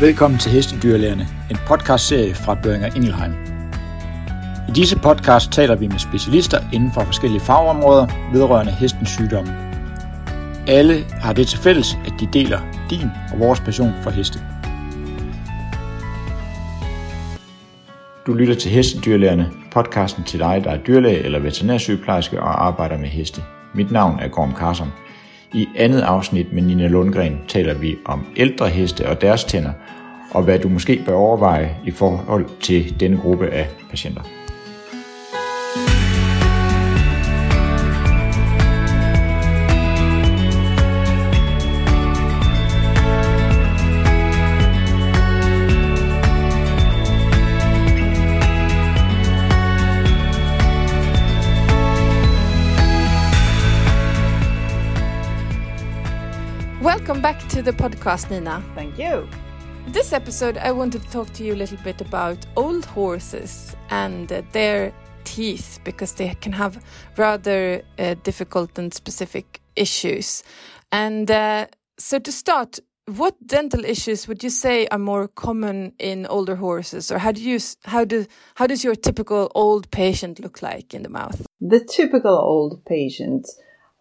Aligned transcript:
Velkommen 0.00 0.40
til 0.40 0.52
Hestedyrlægerne, 0.52 1.26
en 1.50 1.56
podcastserie 1.66 2.34
fra 2.34 2.54
Børinger 2.54 2.94
Ingelheim. 2.96 3.32
I 4.68 4.72
disse 4.72 4.98
podcast 4.98 5.52
taler 5.52 5.76
vi 5.76 5.86
med 5.86 5.98
specialister 5.98 6.58
inden 6.72 6.92
for 6.92 7.00
forskellige 7.00 7.40
fagområder 7.40 8.06
vedrørende 8.32 8.72
hestens 8.72 9.08
sygdomme. 9.10 9.50
Alle 10.68 11.04
har 11.10 11.32
det 11.32 11.46
til 11.46 11.58
fælles, 11.58 11.98
at 12.06 12.12
de 12.20 12.28
deler 12.32 12.60
din 12.90 13.08
og 13.32 13.38
vores 13.38 13.60
passion 13.60 13.92
for 14.02 14.10
heste. 14.10 14.38
Du 18.26 18.34
lytter 18.34 18.54
til 18.54 18.70
Hestedyrlægerne, 18.70 19.50
podcasten 19.72 20.24
til 20.24 20.40
dig, 20.40 20.60
der 20.64 20.70
er 20.70 20.78
dyrlæge 20.78 21.24
eller 21.24 21.38
veterinærsygeplejerske 21.38 22.40
og 22.40 22.66
arbejder 22.66 22.98
med 22.98 23.08
heste. 23.08 23.42
Mit 23.74 23.90
navn 23.90 24.18
er 24.20 24.28
Gorm 24.28 24.54
Karsom. 24.54 24.92
I 25.54 25.68
andet 25.76 26.00
afsnit 26.00 26.52
med 26.52 26.62
Nina 26.62 26.86
Lundgren 26.86 27.40
taler 27.48 27.74
vi 27.74 27.96
om 28.04 28.26
ældre 28.36 28.68
heste 28.68 29.08
og 29.08 29.20
deres 29.20 29.44
tænder, 29.44 29.72
og 30.30 30.42
hvad 30.42 30.58
du 30.58 30.68
måske 30.68 31.02
bør 31.06 31.14
overveje 31.14 31.76
i 31.84 31.90
forhold 31.90 32.60
til 32.60 33.00
denne 33.00 33.18
gruppe 33.18 33.48
af 33.48 33.68
patienter. 33.90 34.22
Welcome 56.82 57.22
back 57.22 57.48
to 57.48 57.62
the 57.62 57.72
podcast, 57.72 58.30
Nina. 58.30 58.62
Thank 58.76 58.98
you. 58.98 59.47
This 59.90 60.12
episode, 60.12 60.58
I 60.58 60.70
wanted 60.70 61.02
to 61.02 61.10
talk 61.10 61.32
to 61.32 61.42
you 61.42 61.54
a 61.54 61.56
little 61.56 61.78
bit 61.78 62.02
about 62.02 62.36
old 62.56 62.84
horses 62.84 63.74
and 63.88 64.30
uh, 64.30 64.42
their 64.52 64.92
teeth 65.24 65.80
because 65.82 66.12
they 66.12 66.34
can 66.42 66.52
have 66.52 66.84
rather 67.16 67.80
uh, 67.98 68.14
difficult 68.22 68.78
and 68.78 68.92
specific 68.92 69.62
issues. 69.76 70.42
And 70.92 71.30
uh, 71.30 71.68
so, 71.98 72.18
to 72.18 72.30
start, 72.30 72.80
what 73.06 73.34
dental 73.46 73.82
issues 73.82 74.28
would 74.28 74.44
you 74.44 74.50
say 74.50 74.86
are 74.88 74.98
more 74.98 75.26
common 75.26 75.94
in 75.98 76.26
older 76.26 76.56
horses, 76.56 77.10
or 77.10 77.16
how 77.16 77.32
do 77.32 77.40
you 77.40 77.58
how 77.86 78.04
do 78.04 78.26
how 78.56 78.66
does 78.66 78.84
your 78.84 78.94
typical 78.94 79.50
old 79.54 79.90
patient 79.90 80.38
look 80.38 80.60
like 80.60 80.92
in 80.92 81.02
the 81.02 81.08
mouth? 81.08 81.46
The 81.62 81.80
typical 81.80 82.36
old 82.36 82.84
patient 82.84 83.48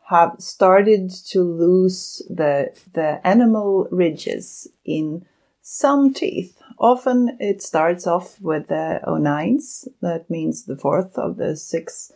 have 0.10 0.36
started 0.40 1.12
to 1.30 1.42
lose 1.42 2.22
the 2.30 2.74
the 2.94 3.22
enamel 3.24 3.88
ridges 3.90 4.68
in 4.84 5.26
some 5.68 6.14
teeth. 6.14 6.62
Often 6.80 7.38
it 7.42 7.62
starts 7.62 8.08
off 8.08 8.40
with 8.40 8.70
the 8.70 9.02
O9s, 9.06 9.90
that 10.02 10.30
means 10.30 10.64
the 10.64 10.78
fourth 10.78 11.18
of 11.18 11.36
the 11.36 11.58
six 11.58 12.14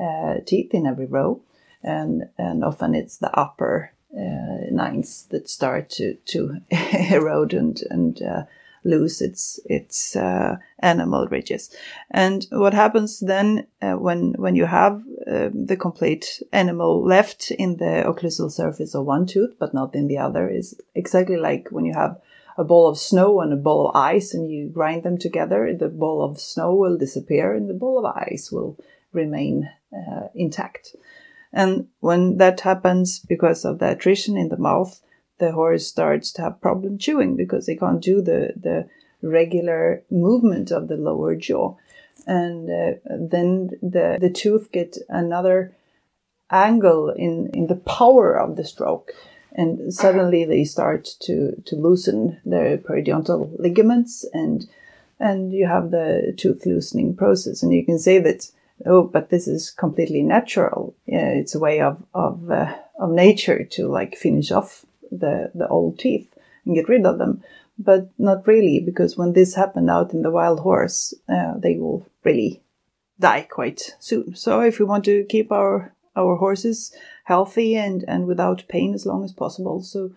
uh, 0.00 0.34
teeth 0.46 0.72
in 0.72 0.86
every 0.86 1.06
row, 1.06 1.40
and 1.82 2.28
and 2.38 2.62
often 2.62 2.94
it's 2.94 3.18
the 3.18 3.36
upper 3.36 3.90
uh, 4.16 4.70
nines 4.70 5.26
that 5.30 5.48
start 5.48 5.90
to 5.90 6.14
to 6.26 6.58
erode 7.10 7.54
and 7.54 7.82
and 7.90 8.22
uh, 8.22 8.44
lose 8.84 9.20
its 9.20 9.58
its 9.64 10.14
uh, 10.14 10.58
ridges. 11.30 11.74
And 12.12 12.46
what 12.52 12.74
happens 12.74 13.18
then 13.18 13.66
uh, 13.80 13.94
when 13.94 14.34
when 14.34 14.54
you 14.54 14.66
have 14.66 15.02
uh, 15.26 15.48
the 15.52 15.76
complete 15.76 16.40
enamel 16.52 17.04
left 17.04 17.50
in 17.50 17.78
the 17.78 18.04
occlusal 18.06 18.52
surface 18.52 18.94
of 18.94 19.06
one 19.06 19.26
tooth, 19.26 19.56
but 19.58 19.74
not 19.74 19.96
in 19.96 20.06
the 20.06 20.18
other, 20.18 20.48
is 20.48 20.80
exactly 20.94 21.36
like 21.36 21.68
when 21.70 21.84
you 21.84 21.94
have 21.94 22.20
a 22.56 22.64
ball 22.64 22.88
of 22.88 22.98
snow 22.98 23.40
and 23.40 23.52
a 23.52 23.56
ball 23.56 23.88
of 23.88 23.96
ice, 23.96 24.34
and 24.34 24.50
you 24.50 24.68
grind 24.68 25.02
them 25.02 25.18
together. 25.18 25.72
The 25.72 25.88
ball 25.88 26.22
of 26.22 26.40
snow 26.40 26.74
will 26.74 26.96
disappear, 26.96 27.54
and 27.54 27.68
the 27.68 27.74
ball 27.74 28.04
of 28.04 28.16
ice 28.16 28.50
will 28.52 28.78
remain 29.12 29.70
uh, 29.92 30.28
intact. 30.34 30.94
And 31.52 31.88
when 32.00 32.38
that 32.38 32.60
happens 32.60 33.18
because 33.18 33.64
of 33.64 33.78
the 33.78 33.90
attrition 33.90 34.36
in 34.36 34.48
the 34.48 34.56
mouth, 34.56 35.00
the 35.38 35.52
horse 35.52 35.86
starts 35.86 36.32
to 36.32 36.42
have 36.42 36.60
problem 36.60 36.98
chewing 36.98 37.36
because 37.36 37.66
they 37.66 37.76
can't 37.76 38.00
do 38.00 38.22
the, 38.22 38.52
the 38.56 38.88
regular 39.22 40.02
movement 40.10 40.70
of 40.70 40.88
the 40.88 40.96
lower 40.96 41.34
jaw. 41.34 41.76
And 42.26 42.70
uh, 42.70 42.98
then 43.06 43.70
the, 43.82 44.18
the 44.20 44.30
tooth 44.30 44.70
gets 44.72 44.98
another 45.08 45.74
angle 46.50 47.10
in, 47.10 47.50
in 47.52 47.66
the 47.66 47.76
power 47.76 48.38
of 48.38 48.56
the 48.56 48.64
stroke. 48.64 49.12
And 49.54 49.92
suddenly 49.92 50.44
they 50.44 50.64
start 50.64 51.08
to, 51.22 51.62
to 51.66 51.76
loosen 51.76 52.40
their 52.44 52.78
periodontal 52.78 53.58
ligaments 53.58 54.24
and 54.32 54.66
and 55.20 55.52
you 55.52 55.68
have 55.68 55.92
the 55.92 56.34
tooth 56.36 56.66
loosening 56.66 57.14
process. 57.14 57.62
And 57.62 57.72
you 57.72 57.84
can 57.84 57.98
say 57.98 58.18
that, 58.18 58.50
oh, 58.84 59.04
but 59.04 59.30
this 59.30 59.46
is 59.46 59.70
completely 59.70 60.20
natural. 60.20 60.96
Yeah, 61.06 61.28
it's 61.28 61.54
a 61.54 61.60
way 61.60 61.80
of, 61.80 62.02
of, 62.12 62.50
uh, 62.50 62.74
of 62.98 63.10
nature 63.10 63.62
to 63.62 63.86
like 63.86 64.16
finish 64.16 64.50
off 64.50 64.84
the, 65.12 65.52
the 65.54 65.68
old 65.68 66.00
teeth 66.00 66.36
and 66.64 66.74
get 66.74 66.88
rid 66.88 67.06
of 67.06 67.18
them. 67.18 67.44
But 67.78 68.10
not 68.18 68.48
really, 68.48 68.80
because 68.80 69.16
when 69.16 69.32
this 69.32 69.54
happened 69.54 69.90
out 69.90 70.12
in 70.12 70.22
the 70.22 70.30
wild 70.30 70.60
horse, 70.60 71.14
uh, 71.28 71.54
they 71.56 71.76
will 71.78 72.04
really 72.24 72.60
die 73.20 73.46
quite 73.48 73.94
soon. 74.00 74.34
So 74.34 74.60
if 74.60 74.80
we 74.80 74.84
want 74.84 75.04
to 75.04 75.24
keep 75.28 75.52
our, 75.52 75.94
our 76.16 76.36
horses 76.36 76.94
healthy 77.24 77.76
and, 77.76 78.04
and 78.08 78.26
without 78.26 78.64
pain 78.68 78.94
as 78.94 79.06
long 79.06 79.24
as 79.24 79.32
possible, 79.32 79.82
so 79.82 80.10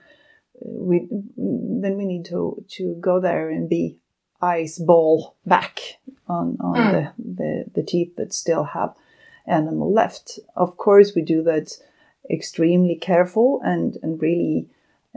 uh, 0.58 0.70
we, 0.70 1.08
then 1.38 1.98
we 1.98 2.06
need 2.06 2.26
to, 2.26 2.64
to 2.70 2.96
go 3.00 3.20
there 3.20 3.50
and 3.50 3.70
be 3.70 3.98
ice 4.42 4.78
ball 4.78 5.36
back 5.46 5.80
on, 6.28 6.58
on 6.60 6.76
mm. 6.76 6.92
the, 6.92 7.24
the, 7.24 7.66
the 7.76 7.84
teeth 7.84 8.16
that 8.18 8.34
still 8.34 8.64
have 8.64 8.94
enamel 9.48 9.92
left. 9.94 10.40
Of 10.56 10.78
course, 10.78 11.14
we 11.16 11.22
do 11.22 11.44
that 11.44 11.72
extremely 12.30 12.96
careful 12.96 13.62
and, 13.64 13.98
and 14.02 14.22
really 14.22 14.68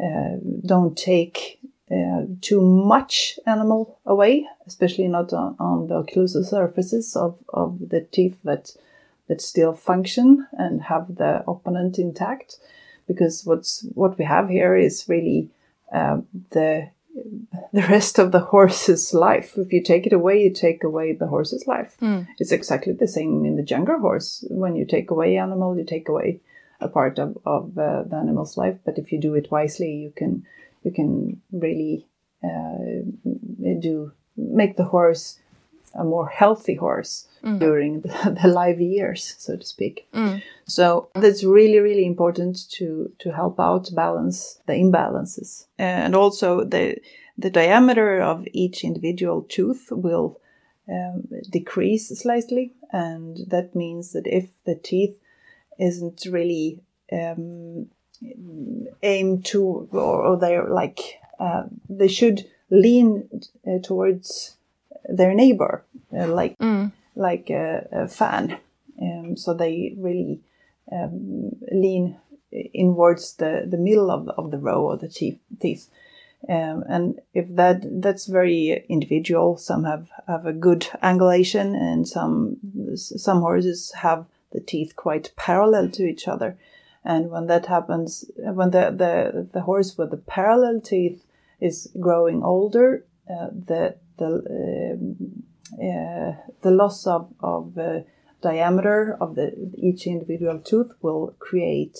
uh, 0.03 0.37
don't 0.65 0.97
take 0.97 1.59
uh, 1.91 2.25
too 2.41 2.61
much 2.61 3.39
enamel 3.47 3.99
away, 4.05 4.47
especially 4.67 5.09
not 5.09 5.33
on, 5.33 5.57
on 5.59 5.89
the 5.89 6.03
occlusal 6.03 6.45
surfaces 6.45 7.17
of, 7.17 7.43
of 7.49 7.79
the 7.89 8.03
teeth 8.03 8.37
that 8.45 8.77
that 9.29 9.41
still 9.41 9.75
function 9.75 10.47
and 10.53 10.83
have 10.83 11.17
the 11.17 11.45
opponent 11.47 11.99
intact. 11.99 12.57
Because 13.07 13.45
what's 13.45 13.87
what 13.95 14.19
we 14.19 14.25
have 14.25 14.49
here 14.49 14.77
is 14.77 15.09
really 15.09 15.51
uh, 15.93 16.19
the 16.51 16.91
the 17.73 17.83
rest 17.83 18.19
of 18.19 18.33
the 18.33 18.41
horse's 18.41 19.15
life. 19.15 19.57
If 19.57 19.73
you 19.73 19.83
take 19.83 20.07
it 20.07 20.13
away, 20.13 20.43
you 20.43 20.51
take 20.53 20.85
away 20.85 21.13
the 21.13 21.27
horse's 21.27 21.67
life. 21.67 21.97
Mm. 22.01 22.27
It's 22.39 22.53
exactly 22.53 22.93
the 22.93 23.09
same 23.09 23.45
in 23.45 23.57
the 23.57 23.65
younger 23.65 23.99
horse. 23.99 24.45
When 24.51 24.77
you 24.77 24.85
take 24.85 25.11
away 25.11 25.37
enamel, 25.37 25.77
you 25.77 25.85
take 25.85 26.09
away 26.09 26.41
a 26.81 26.89
part 26.89 27.19
of, 27.19 27.37
of 27.45 27.77
uh, 27.77 28.05
the 28.05 28.17
animal's 28.17 28.57
life. 28.57 28.79
But 28.85 28.99
if 28.99 29.11
you 29.11 29.21
do 29.21 29.35
it 29.35 29.51
wisely, 29.51 29.93
you 29.93 30.13
can 30.15 30.45
you 30.85 30.93
can 30.93 31.41
really 31.53 32.07
uh, 32.45 33.03
do 33.81 34.13
make 34.37 34.77
the 34.77 34.85
horse 34.85 35.39
a 35.95 36.05
more 36.05 36.29
healthy 36.29 36.75
horse 36.75 37.29
Mm. 37.43 37.61
during 37.61 38.01
the, 38.01 38.39
the 38.43 38.49
live 38.49 38.81
years, 38.81 39.37
so 39.39 39.57
to 39.57 39.65
speak. 39.65 40.09
Mm. 40.13 40.43
So 40.67 41.09
that's 41.15 41.45
really, 41.45 41.79
really 41.79 42.05
important 42.05 42.69
to 42.73 43.13
to 43.21 43.31
help 43.31 43.61
out 43.61 43.95
balance 43.95 44.61
the 44.67 44.73
imbalances, 44.73 45.67
and 45.79 46.17
also 46.17 46.65
the 46.65 46.97
the 47.37 47.51
diameter 47.51 48.21
of 48.21 48.47
each 48.53 48.83
individual 48.83 49.43
tooth 49.43 49.89
will 49.93 50.41
um, 50.89 51.29
decrease 51.49 52.09
slightly, 52.09 52.73
and 52.91 53.39
that 53.51 53.75
means 53.75 54.13
that 54.13 54.27
if 54.27 54.49
the 54.65 54.75
teeth 54.75 55.15
isn't 55.79 56.27
really 56.29 56.81
um, 57.13 57.87
aimed 59.03 59.45
to, 59.45 59.89
or, 59.93 60.27
or 60.27 60.37
they're 60.37 60.69
like 60.69 61.21
uh, 61.39 61.65
they 61.89 62.09
should 62.09 62.45
lean 62.71 63.29
uh, 63.65 63.79
towards 63.83 64.58
their 65.09 65.35
neighbor, 65.35 65.85
uh, 66.13 66.27
like 66.29 66.57
Mm. 66.59 66.93
like 67.15 67.51
a, 67.51 67.87
a 67.93 68.09
fan. 68.09 68.59
Um, 69.01 69.37
so 69.37 69.55
they 69.55 69.95
really 69.99 70.41
um, 70.93 71.51
lean 71.73 72.17
inwards 72.73 73.35
the, 73.37 73.67
the 73.69 73.77
middle 73.77 74.11
of, 74.11 74.29
of 74.29 74.51
the 74.51 74.59
row 74.59 74.91
of 74.91 75.01
the 75.01 75.09
teeth. 75.09 75.39
teeth. 75.61 75.89
Um, 76.49 76.85
and 76.89 77.21
if 77.35 77.47
that 77.57 77.83
that's 78.01 78.27
very 78.27 78.85
individual, 78.89 79.57
some 79.57 79.85
have, 79.85 80.09
have 80.27 80.47
a 80.47 80.53
good 80.53 80.83
angulation, 81.03 81.75
and 81.75 82.07
some 82.07 82.59
some 82.95 83.41
horses 83.41 83.93
have 83.93 84.25
the 84.53 84.61
teeth 84.61 84.95
quite 84.95 85.33
parallel 85.37 85.89
to 85.91 86.05
each 86.05 86.29
other. 86.29 86.57
And 87.05 87.31
when 87.31 87.47
that 87.49 87.67
happens, 87.67 88.25
when 88.37 88.71
the 88.71 88.91
the, 88.91 89.49
the 89.53 89.63
horse 89.63 89.99
with 89.99 90.11
the 90.11 90.17
parallel 90.17 90.81
teeth 90.81 91.25
is 91.61 91.91
growing 91.99 92.43
older, 92.45 93.05
uh, 93.29 93.49
the 93.67 93.97
the 94.19 94.97
um, 94.97 95.45
uh, 95.75 96.33
the 96.63 96.71
loss 96.71 97.07
of, 97.07 97.33
of 97.41 97.77
uh, 97.79 98.01
diameter 98.43 99.17
of 99.21 99.35
the 99.35 99.53
each 99.77 100.07
individual 100.07 100.59
tooth 100.59 100.93
will 101.03 101.35
create 101.39 101.99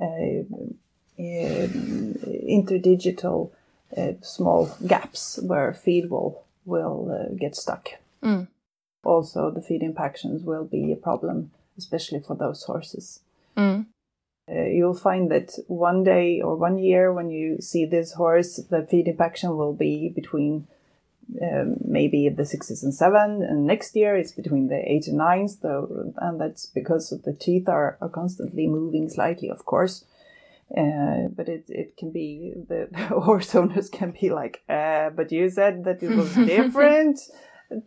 uh, 0.00 0.06
um, 0.06 0.74
interdigital 1.18 3.50
uh, 3.96 4.12
small 4.22 4.74
gaps 4.86 5.38
where 5.42 5.72
feed 5.72 6.10
will 6.10 6.44
will 6.64 7.10
uh, 7.10 7.34
get 7.34 7.56
stuck. 7.56 7.88
Also, 9.04 9.50
the 9.50 9.62
feed 9.62 9.82
impactions 9.82 10.44
will 10.44 10.64
be 10.64 10.92
a 10.92 10.96
problem, 10.96 11.50
especially 11.76 12.20
for 12.20 12.36
those 12.36 12.62
horses. 12.62 13.20
Mm. 13.56 13.86
Uh, 14.50 14.62
you'll 14.62 14.94
find 14.94 15.30
that 15.30 15.58
one 15.66 16.04
day 16.04 16.40
or 16.40 16.56
one 16.56 16.78
year 16.78 17.12
when 17.12 17.30
you 17.30 17.60
see 17.60 17.84
this 17.84 18.12
horse, 18.12 18.56
the 18.56 18.86
feed 18.88 19.08
impaction 19.08 19.56
will 19.56 19.72
be 19.72 20.08
between 20.08 20.68
um, 21.40 21.76
maybe 21.84 22.28
the 22.28 22.44
sixes 22.44 22.82
and 22.82 22.94
seven, 22.94 23.42
and 23.42 23.66
next 23.66 23.96
year 23.96 24.16
it's 24.16 24.32
between 24.32 24.68
the 24.68 24.82
eight 24.90 25.06
and 25.06 25.18
nines. 25.18 25.56
Though, 25.56 26.12
and 26.18 26.40
that's 26.40 26.66
because 26.66 27.10
the 27.24 27.32
teeth 27.32 27.68
are, 27.68 27.98
are 28.00 28.08
constantly 28.08 28.66
moving 28.66 29.08
slightly, 29.08 29.48
of 29.50 29.64
course. 29.64 30.04
Uh, 30.76 31.28
but 31.34 31.48
it 31.48 31.64
it 31.68 31.96
can 31.98 32.12
be 32.12 32.54
the, 32.68 32.88
the 32.92 33.20
horse 33.20 33.54
owners 33.54 33.88
can 33.88 34.14
be 34.18 34.30
like, 34.30 34.62
uh, 34.68 35.10
but 35.10 35.30
you 35.32 35.48
said 35.50 35.84
that 35.84 36.02
it 36.02 36.10
was 36.16 36.34
different 36.46 37.18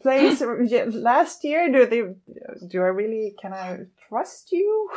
place 0.02 0.42
last 0.88 1.44
year. 1.44 1.72
Do 1.72 1.86
they? 1.86 2.04
Do 2.68 2.82
I 2.82 2.88
really? 2.88 3.36
Can 3.42 3.54
I 3.54 3.80
trust 4.08 4.52
you? 4.52 4.90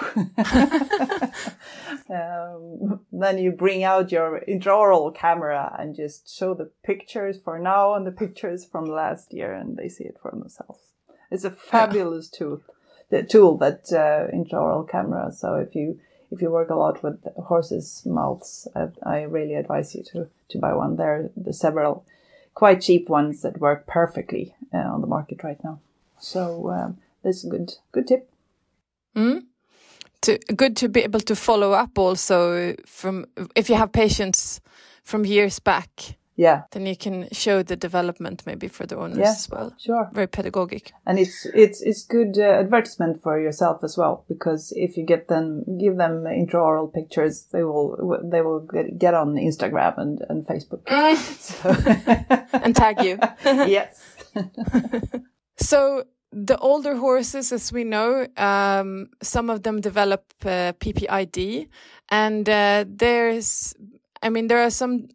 um, 2.10 2.87
then 3.22 3.38
you 3.38 3.52
bring 3.52 3.82
out 3.84 4.12
your 4.12 4.42
intraoral 4.46 5.14
camera 5.14 5.74
and 5.78 5.96
just 5.96 6.34
show 6.34 6.54
the 6.54 6.70
pictures 6.84 7.38
for 7.42 7.58
now 7.58 7.94
and 7.94 8.06
the 8.06 8.12
pictures 8.12 8.64
from 8.64 8.84
last 8.84 9.32
year, 9.32 9.52
and 9.52 9.76
they 9.76 9.88
see 9.88 10.04
it 10.04 10.18
for 10.20 10.30
themselves. 10.30 10.80
It's 11.30 11.44
a 11.44 11.50
fabulous 11.50 12.28
tool, 12.28 12.62
the 13.10 13.22
tool 13.22 13.56
that 13.58 13.92
uh, 13.92 14.30
intraoral 14.34 14.88
camera. 14.88 15.32
So 15.32 15.54
if 15.56 15.74
you 15.74 16.00
if 16.30 16.42
you 16.42 16.50
work 16.50 16.70
a 16.70 16.74
lot 16.74 17.02
with 17.02 17.24
horses' 17.36 18.02
mouths, 18.04 18.68
I, 18.74 18.88
I 19.02 19.22
really 19.22 19.54
advise 19.54 19.94
you 19.94 20.02
to 20.12 20.28
to 20.50 20.58
buy 20.58 20.74
one. 20.74 20.96
There 20.96 21.14
are 21.14 21.30
the 21.36 21.52
several 21.52 22.04
quite 22.54 22.80
cheap 22.80 23.08
ones 23.08 23.42
that 23.42 23.60
work 23.60 23.86
perfectly 23.86 24.54
uh, 24.72 24.78
on 24.78 25.00
the 25.00 25.06
market 25.06 25.44
right 25.44 25.62
now. 25.62 25.80
So 26.18 26.70
um, 26.70 26.98
that's 27.22 27.44
a 27.44 27.48
good 27.48 27.74
good 27.92 28.06
tip. 28.06 28.30
Mm. 29.14 29.47
To, 30.22 30.38
good 30.56 30.76
to 30.78 30.88
be 30.88 31.00
able 31.02 31.20
to 31.20 31.36
follow 31.36 31.72
up 31.72 31.98
also 31.98 32.74
from 32.86 33.26
if 33.54 33.70
you 33.70 33.76
have 33.76 33.92
patients 33.92 34.60
from 35.04 35.24
years 35.24 35.58
back. 35.58 36.16
Yeah, 36.36 36.62
then 36.70 36.86
you 36.86 36.96
can 36.96 37.26
show 37.32 37.64
the 37.64 37.74
development 37.74 38.44
maybe 38.46 38.68
for 38.68 38.86
the 38.86 38.96
owners 38.96 39.18
yeah, 39.18 39.30
as 39.30 39.48
well. 39.50 39.74
Sure, 39.76 40.08
very 40.12 40.28
pedagogic, 40.28 40.92
and 41.04 41.18
it's 41.18 41.46
it's 41.46 41.82
it's 41.82 42.04
good 42.04 42.38
uh, 42.38 42.60
advertisement 42.60 43.20
for 43.22 43.40
yourself 43.40 43.82
as 43.82 43.96
well 43.96 44.24
because 44.28 44.72
if 44.76 44.96
you 44.96 45.04
get 45.04 45.26
them 45.26 45.64
give 45.80 45.96
them 45.96 46.22
intraoral 46.24 46.94
pictures, 46.94 47.48
they 47.50 47.64
will 47.64 48.20
they 48.22 48.40
will 48.40 48.60
get, 48.60 48.98
get 48.98 49.14
on 49.14 49.34
Instagram 49.34 49.98
and 49.98 50.24
and 50.28 50.46
Facebook 50.46 50.82
and 52.62 52.76
tag 52.76 53.02
you. 53.02 53.18
yes. 53.44 54.00
so 55.56 56.04
the 56.30 56.58
older 56.58 56.96
horses, 56.96 57.52
as 57.52 57.72
we 57.72 57.84
know, 57.84 58.26
um, 58.36 59.10
some 59.22 59.50
of 59.50 59.62
them 59.62 59.80
develop 59.80 60.24
uh, 60.44 60.72
PPID, 60.78 61.68
and 62.10 62.48
uh, 62.48 62.84
there's, 62.86 63.74
I 64.22 64.28
mean, 64.28 64.48
there 64.48 64.62
are 64.62 64.70
some 64.70 65.08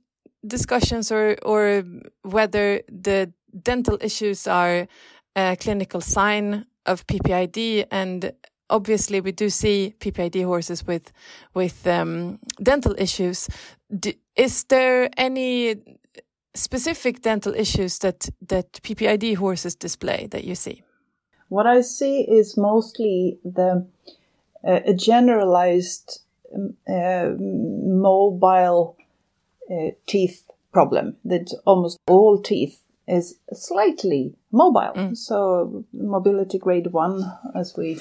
discussions 0.45 1.11
or 1.11 1.37
or 1.43 1.83
whether 2.23 2.81
the 2.89 3.31
dental 3.61 3.97
issues 4.01 4.47
are 4.47 4.87
a 5.35 5.55
clinical 5.55 6.01
sign 6.01 6.65
of 6.85 7.05
PPID, 7.07 7.85
and 7.91 8.33
obviously 8.69 9.21
we 9.21 9.31
do 9.31 9.49
see 9.49 9.93
PPID 9.99 10.43
horses 10.45 10.85
with 10.85 11.11
with 11.53 11.85
um, 11.85 12.39
dental 12.61 12.95
issues. 12.97 13.49
Is 14.35 14.63
there 14.63 15.09
any 15.15 15.75
specific 16.55 17.21
dental 17.21 17.53
issues 17.53 17.99
that 17.99 18.29
that 18.47 18.73
PPID 18.81 19.35
horses 19.35 19.75
display 19.75 20.27
that 20.31 20.43
you 20.43 20.55
see? 20.55 20.81
What 21.53 21.67
I 21.67 21.81
see 21.81 22.21
is 22.21 22.57
mostly 22.57 23.37
the 23.45 23.85
uh, 24.67 24.79
a 24.85 24.93
generalized 24.93 26.21
um, 26.55 26.73
uh, 26.87 27.29
mobile 27.37 28.97
uh, 29.69 29.91
teeth 30.07 30.49
problem. 30.71 31.15
That 31.25 31.53
almost 31.65 31.99
all 32.07 32.41
teeth 32.41 32.81
is 33.07 33.35
slightly 33.53 34.33
mobile. 34.51 34.93
Mm. 34.95 35.15
So 35.15 35.85
mobility 35.93 36.57
grade 36.57 36.87
one, 36.87 37.21
as 37.53 37.77
we 37.77 37.99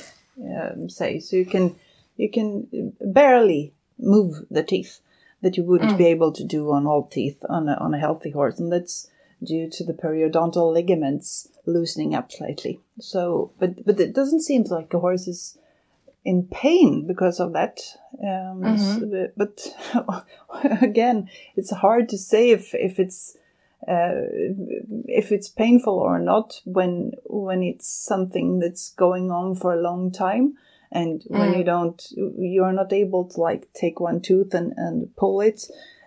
um, 0.56 0.88
say. 0.88 1.20
So 1.20 1.37
you 1.37 1.44
can 1.44 1.75
you 2.16 2.31
can 2.31 2.93
barely 3.00 3.75
move 3.98 4.46
the 4.50 4.62
teeth 4.62 5.00
that 5.43 5.56
you 5.58 5.64
wouldn't 5.64 5.93
Mm. 5.93 5.98
be 5.98 6.06
able 6.06 6.32
to 6.32 6.44
do 6.44 6.70
on 6.72 6.87
all 6.87 7.05
teeth 7.05 7.44
on 7.50 7.69
a, 7.69 7.75
on 7.75 7.93
a 7.94 7.98
healthy 7.98 8.31
horse, 8.31 8.58
and 8.60 8.72
that's 8.72 9.10
due 9.43 9.69
to 9.71 9.85
the 9.85 9.93
periodontal 9.93 10.73
ligaments 10.73 11.49
loosening 11.67 12.15
up 12.15 12.31
slightly. 12.33 12.81
So, 13.00 13.53
but 13.59 13.85
but 13.85 14.00
it 14.00 14.15
doesn't 14.15 14.43
seem 14.43 14.65
like 14.65 14.91
the 14.91 14.99
horse 15.00 15.27
is 15.29 15.59
in 16.25 16.44
pain 16.44 17.06
because 17.06 17.41
of 17.41 17.53
that. 17.53 17.81
Um, 18.21 18.62
Mhm. 18.62 18.75
s- 18.75 19.33
but 19.37 20.25
again, 20.83 21.29
it's 21.56 21.71
hard 21.73 22.09
to 22.11 22.19
say 22.19 22.50
if 22.50 22.75
if 22.75 22.99
it's 23.00 23.37
uh, 23.89 24.15
if 25.09 25.33
it's 25.33 25.49
painful 25.49 25.99
or 25.99 26.19
not 26.21 26.61
when 26.65 27.12
when 27.27 27.62
it's 27.65 27.89
something 27.89 28.61
that's 28.61 28.91
going 28.93 29.31
on 29.33 29.55
for 29.56 29.73
a 29.75 29.81
long 29.81 30.12
time 30.12 30.55
and 30.93 31.25
when 31.29 31.50
Mm. 31.50 31.59
you 31.59 31.65
don't 31.65 32.00
you're 32.39 32.73
not 32.73 32.93
able 32.93 33.25
to 33.25 33.41
like 33.41 33.73
take 33.73 33.99
one 33.99 34.21
tooth 34.21 34.55
and, 34.55 34.73
and 34.77 35.17
pull 35.17 35.41
it 35.41 35.62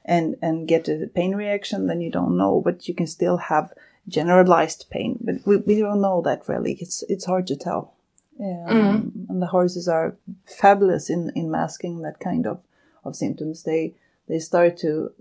and 0.05 0.35
and 0.41 0.67
get 0.67 0.87
a 0.87 1.09
pain 1.13 1.35
reaction 1.35 1.87
then 1.87 1.99
you 2.01 2.11
don't 2.11 2.37
know 2.37 2.61
but 2.63 2.87
you 2.87 2.93
can 2.93 3.07
still 3.07 3.37
have 3.37 3.73
generalized 4.07 4.85
pain. 4.89 5.17
But 5.21 5.35
we, 5.45 5.57
we 5.57 5.79
don't 5.79 6.01
know 6.01 6.21
that 6.21 6.47
really. 6.47 6.77
It's 6.79 7.03
it's 7.09 7.25
hard 7.25 7.47
to 7.47 7.55
tell. 7.55 7.93
Um, 8.37 9.27
and 9.29 9.41
the 9.41 9.47
horses 9.47 9.87
are 9.87 10.17
fabulous 10.45 11.09
in 11.09 11.31
in 11.35 11.49
masking 11.49 12.01
that 12.01 12.19
kind 12.19 12.45
of 12.45 12.63
of 13.03 13.15
symptoms. 13.15 13.63
They 13.63 13.95
they 14.27 14.39
start 14.39 14.77
to 14.77 15.11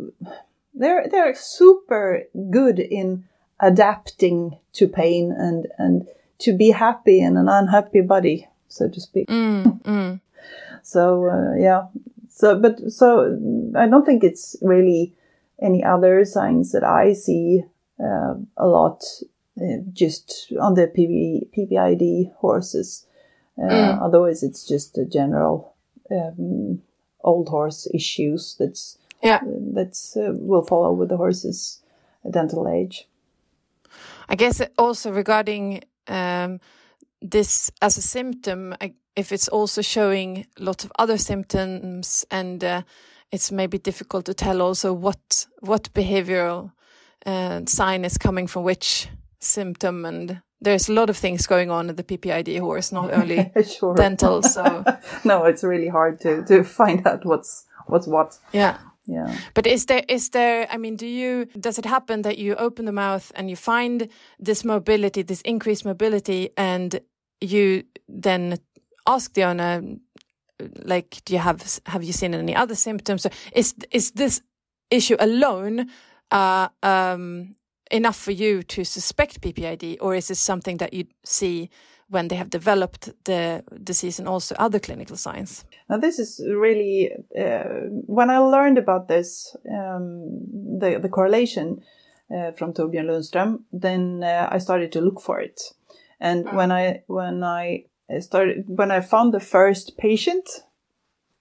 they're 0.75 1.09
they're 1.09 1.35
super 1.35 2.25
good 2.51 2.79
in 2.79 3.25
adapting 3.61 4.59
to 4.73 4.89
pain 4.89 5.33
and 5.33 5.69
and 5.79 6.09
to 6.39 6.57
be 6.57 6.71
happy 6.71 7.21
in 7.21 7.37
an 7.37 7.49
unhappy 7.49 8.01
body 8.01 8.49
so 8.69 8.89
to 8.89 9.01
speak. 9.01 9.29
Mm, 9.29 9.83
mm. 9.83 10.21
so 10.83 11.27
uh, 11.27 11.55
yeah 11.55 11.87
so 12.35 12.59
but 12.59 12.75
so 12.91 13.39
i 13.77 13.87
don't 13.87 14.05
think 14.05 14.25
it's 14.25 14.57
really 14.61 15.15
any 15.63 15.83
other 15.85 16.25
signs 16.25 16.73
that 16.73 16.83
i 16.85 17.13
see 17.13 17.63
uh, 18.01 18.35
a 18.57 18.67
lot 18.67 19.05
uh, 19.63 19.79
just 19.93 20.53
on 20.61 20.75
the 20.75 20.89
PB, 20.89 21.49
ppid 21.55 22.33
horses 22.41 23.07
uh, 23.57 23.63
Mm. 23.63 24.03
otherwise 24.03 24.43
it's 24.43 24.67
just 24.67 24.99
a 24.99 25.05
general 25.07 25.75
um, 26.11 26.83
old 27.23 27.49
horse 27.49 27.89
issues 27.95 28.57
that's 28.59 28.99
Yeah. 29.23 29.41
that's 29.75 30.17
uh, 30.17 30.33
will 30.35 30.65
follow 30.67 30.93
with 30.93 31.09
the 31.09 31.17
horse's 31.17 31.83
dental 32.31 32.67
age 32.69 33.07
I 34.29 34.35
guess 34.37 34.61
also 34.77 35.13
regarding 35.13 35.83
um, 36.09 36.59
this 37.23 37.71
as 37.81 37.97
a 37.97 38.03
symptom, 38.03 38.75
I, 38.81 38.95
if 39.17 39.33
it's 39.33 39.49
also 39.49 39.83
showing 39.83 40.47
lots 40.59 40.85
of 40.85 40.93
other 40.99 41.19
symptoms, 41.19 42.25
and 42.31 42.63
uh, 42.65 42.83
it's 43.31 43.53
maybe 43.53 43.79
difficult 43.79 44.25
to 44.27 44.35
tell 44.35 44.63
also 44.63 44.93
what 44.93 45.47
what 45.61 45.93
behavioral 45.95 46.73
uh, 47.27 47.61
sign 47.67 48.05
is 48.05 48.19
coming 48.19 48.47
from 48.47 48.65
which 48.65 49.09
symptom, 49.41 50.05
and 50.05 50.43
there's 50.61 50.89
a 50.89 50.93
lot 50.93 51.11
of 51.11 51.17
things 51.17 51.47
going 51.47 51.71
on 51.71 51.91
in 51.91 51.97
the 51.97 52.03
PPID 52.03 52.59
horse, 52.61 52.93
not 52.93 53.13
only 53.21 53.51
sure 53.65 53.95
dental. 53.95 54.43
So 54.43 54.85
no 55.25 55.45
it's 55.45 55.63
really 55.63 55.89
hard 55.89 56.21
to 56.21 56.45
to 56.45 56.65
find 56.65 57.07
out 57.07 57.25
what's 57.25 57.67
what's 57.87 58.07
what 58.07 58.39
yeah. 58.53 58.79
yeah 59.07 59.39
But 59.55 59.67
is 59.67 59.87
there 59.87 60.05
is 60.09 60.31
there 60.31 60.67
I 60.71 60.79
mean 60.79 60.97
do 60.97 61.07
you 61.07 61.47
does 61.61 61.79
it 61.79 61.85
happen 61.87 62.23
that 62.23 62.39
you 62.39 62.57
open 62.57 62.85
the 62.87 62.93
mouth 62.93 63.31
and 63.35 63.49
you 63.51 63.57
find 63.57 64.09
this 64.41 64.65
mobility 64.65 65.23
this 65.23 65.43
increased 65.43 65.85
mobility 65.85 66.51
and 66.57 67.01
you 67.41 67.85
then 68.09 68.59
ask 69.07 69.33
the 69.35 69.45
owner 69.45 69.83
like 70.83 71.23
do 71.25 71.33
you 71.35 71.41
have 71.41 71.81
have 71.87 72.05
you 72.05 72.13
seen 72.13 72.35
any 72.35 72.55
other 72.55 72.75
symptoms? 72.75 73.27
Is 73.53 73.75
is 73.91 74.13
this 74.13 74.43
issue 74.91 75.17
alone 75.19 75.91
uh, 76.31 76.69
um, 76.83 77.57
enough 77.91 78.17
for 78.17 78.33
you 78.33 78.63
to 78.63 78.85
suspect 78.85 79.41
PPID 79.41 79.99
or 80.01 80.15
is 80.15 80.31
it 80.31 80.37
something 80.37 80.79
that 80.79 80.93
you 80.93 81.07
see 81.25 81.71
when 82.09 82.29
they 82.29 82.37
have 82.37 82.51
developed 82.51 83.11
the 83.25 83.65
disease 83.83 84.19
and 84.19 84.29
also 84.29 84.55
other 84.59 84.79
clinical 84.79 85.17
signs? 85.17 85.65
Now, 85.89 85.99
this 85.99 86.19
is 86.19 86.41
really 86.47 87.11
uh, 87.39 87.65
when 88.07 88.31
I 88.31 88.39
learned 88.39 88.79
about 88.79 89.09
this, 89.09 89.57
um, 89.71 90.79
the 90.81 90.99
the 91.01 91.09
correlation 91.09 91.83
uh, 92.35 92.53
from 92.53 92.73
Torbjörn 92.73 93.07
Lundström. 93.07 93.65
Then 93.73 94.23
uh, 94.23 94.49
I 94.51 94.59
started 94.59 94.93
to 94.93 95.01
look 95.01 95.21
for 95.21 95.41
it, 95.41 95.61
and 96.21 96.45
when 96.53 96.71
I 96.71 97.03
when 97.07 97.43
I 97.43 97.85
started 98.21 98.65
when 98.67 98.91
I 98.91 99.01
found 99.01 99.33
the 99.33 99.41
first 99.41 99.97
patient 99.97 100.49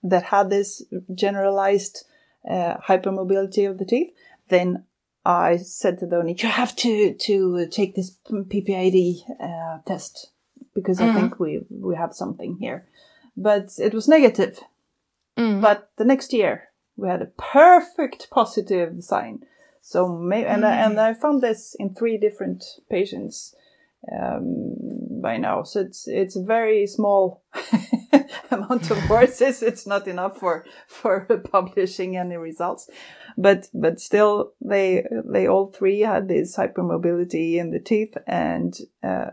that 0.03 0.23
had 0.23 0.49
this 0.49 0.83
generalized 1.13 2.05
uh, 2.49 2.77
hypermobility 2.77 3.69
of 3.69 3.77
the 3.77 3.85
teeth, 3.85 4.13
then 4.49 4.85
I 5.25 5.57
said 5.57 5.99
to 5.99 6.05
the 6.05 6.17
owner, 6.17 6.29
"You 6.29 6.49
have 6.49 6.75
to 6.77 7.13
to 7.13 7.67
take 7.67 7.95
this 7.95 8.17
PPID 8.29 9.23
uh, 9.39 9.79
test 9.85 10.31
because 10.75 10.99
I 10.99 11.13
think 11.13 11.39
we 11.39 11.61
we 11.69 11.95
have 11.95 12.13
something 12.13 12.57
here." 12.57 12.85
But 13.37 13.73
it 13.79 13.93
was 13.93 14.07
negative. 14.07 14.59
But 15.61 15.89
the 15.97 16.05
next 16.05 16.33
year 16.33 16.69
we 16.95 17.07
had 17.07 17.21
a 17.21 17.31
perfect 17.37 18.29
positive 18.29 19.03
sign. 19.03 19.45
So 19.81 20.07
may- 20.07 20.45
and 20.45 20.65
I, 20.65 20.75
and 20.75 20.99
I 20.99 21.13
found 21.13 21.41
this 21.41 21.75
in 21.79 21.93
three 21.93 22.17
different 22.17 22.63
patients 22.89 23.55
um, 24.11 24.75
by 25.23 25.37
now. 25.37 25.63
So 25.63 25.79
it's 25.79 26.07
it's 26.07 26.35
a 26.35 26.43
very 26.43 26.85
small 26.85 27.41
amount 28.51 28.91
of 28.91 28.99
horses. 29.07 29.63
It's 29.63 29.87
not 29.87 30.07
enough 30.07 30.37
for 30.37 30.65
for 30.87 31.21
publishing 31.51 32.15
any 32.17 32.37
results, 32.37 32.87
but 33.35 33.69
but 33.73 33.99
still 33.99 34.53
they 34.61 35.05
they 35.25 35.47
all 35.47 35.71
three 35.71 36.01
had 36.01 36.27
this 36.27 36.55
hypermobility 36.55 37.55
in 37.55 37.71
the 37.71 37.79
teeth, 37.79 38.15
and 38.27 38.77
uh, 39.01 39.31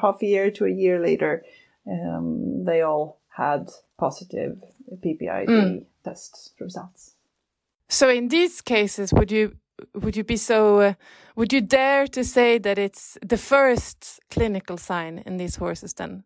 half 0.00 0.22
a 0.22 0.26
year 0.26 0.50
to 0.52 0.66
a 0.66 0.70
year 0.82 1.02
later, 1.02 1.42
um, 1.90 2.64
they 2.64 2.82
all 2.82 3.20
had 3.28 3.70
positive 3.98 4.58
PPID 5.04 5.84
test 6.04 6.52
results. 6.60 7.14
So 7.88 8.08
in 8.08 8.28
these 8.28 8.60
cases, 8.60 9.12
would 9.12 9.32
you 9.32 9.56
would 9.94 10.16
you 10.16 10.24
be 10.24 10.36
so 10.36 10.80
uh, 10.80 10.94
would 11.36 11.52
you 11.52 11.60
dare 11.60 12.06
to 12.08 12.24
say 12.24 12.58
that 12.58 12.78
it's 12.78 13.18
the 13.26 13.36
first 13.38 14.20
clinical 14.30 14.76
sign 14.76 15.22
in 15.26 15.36
these 15.36 15.56
horses 15.56 15.94
then? 15.94 16.24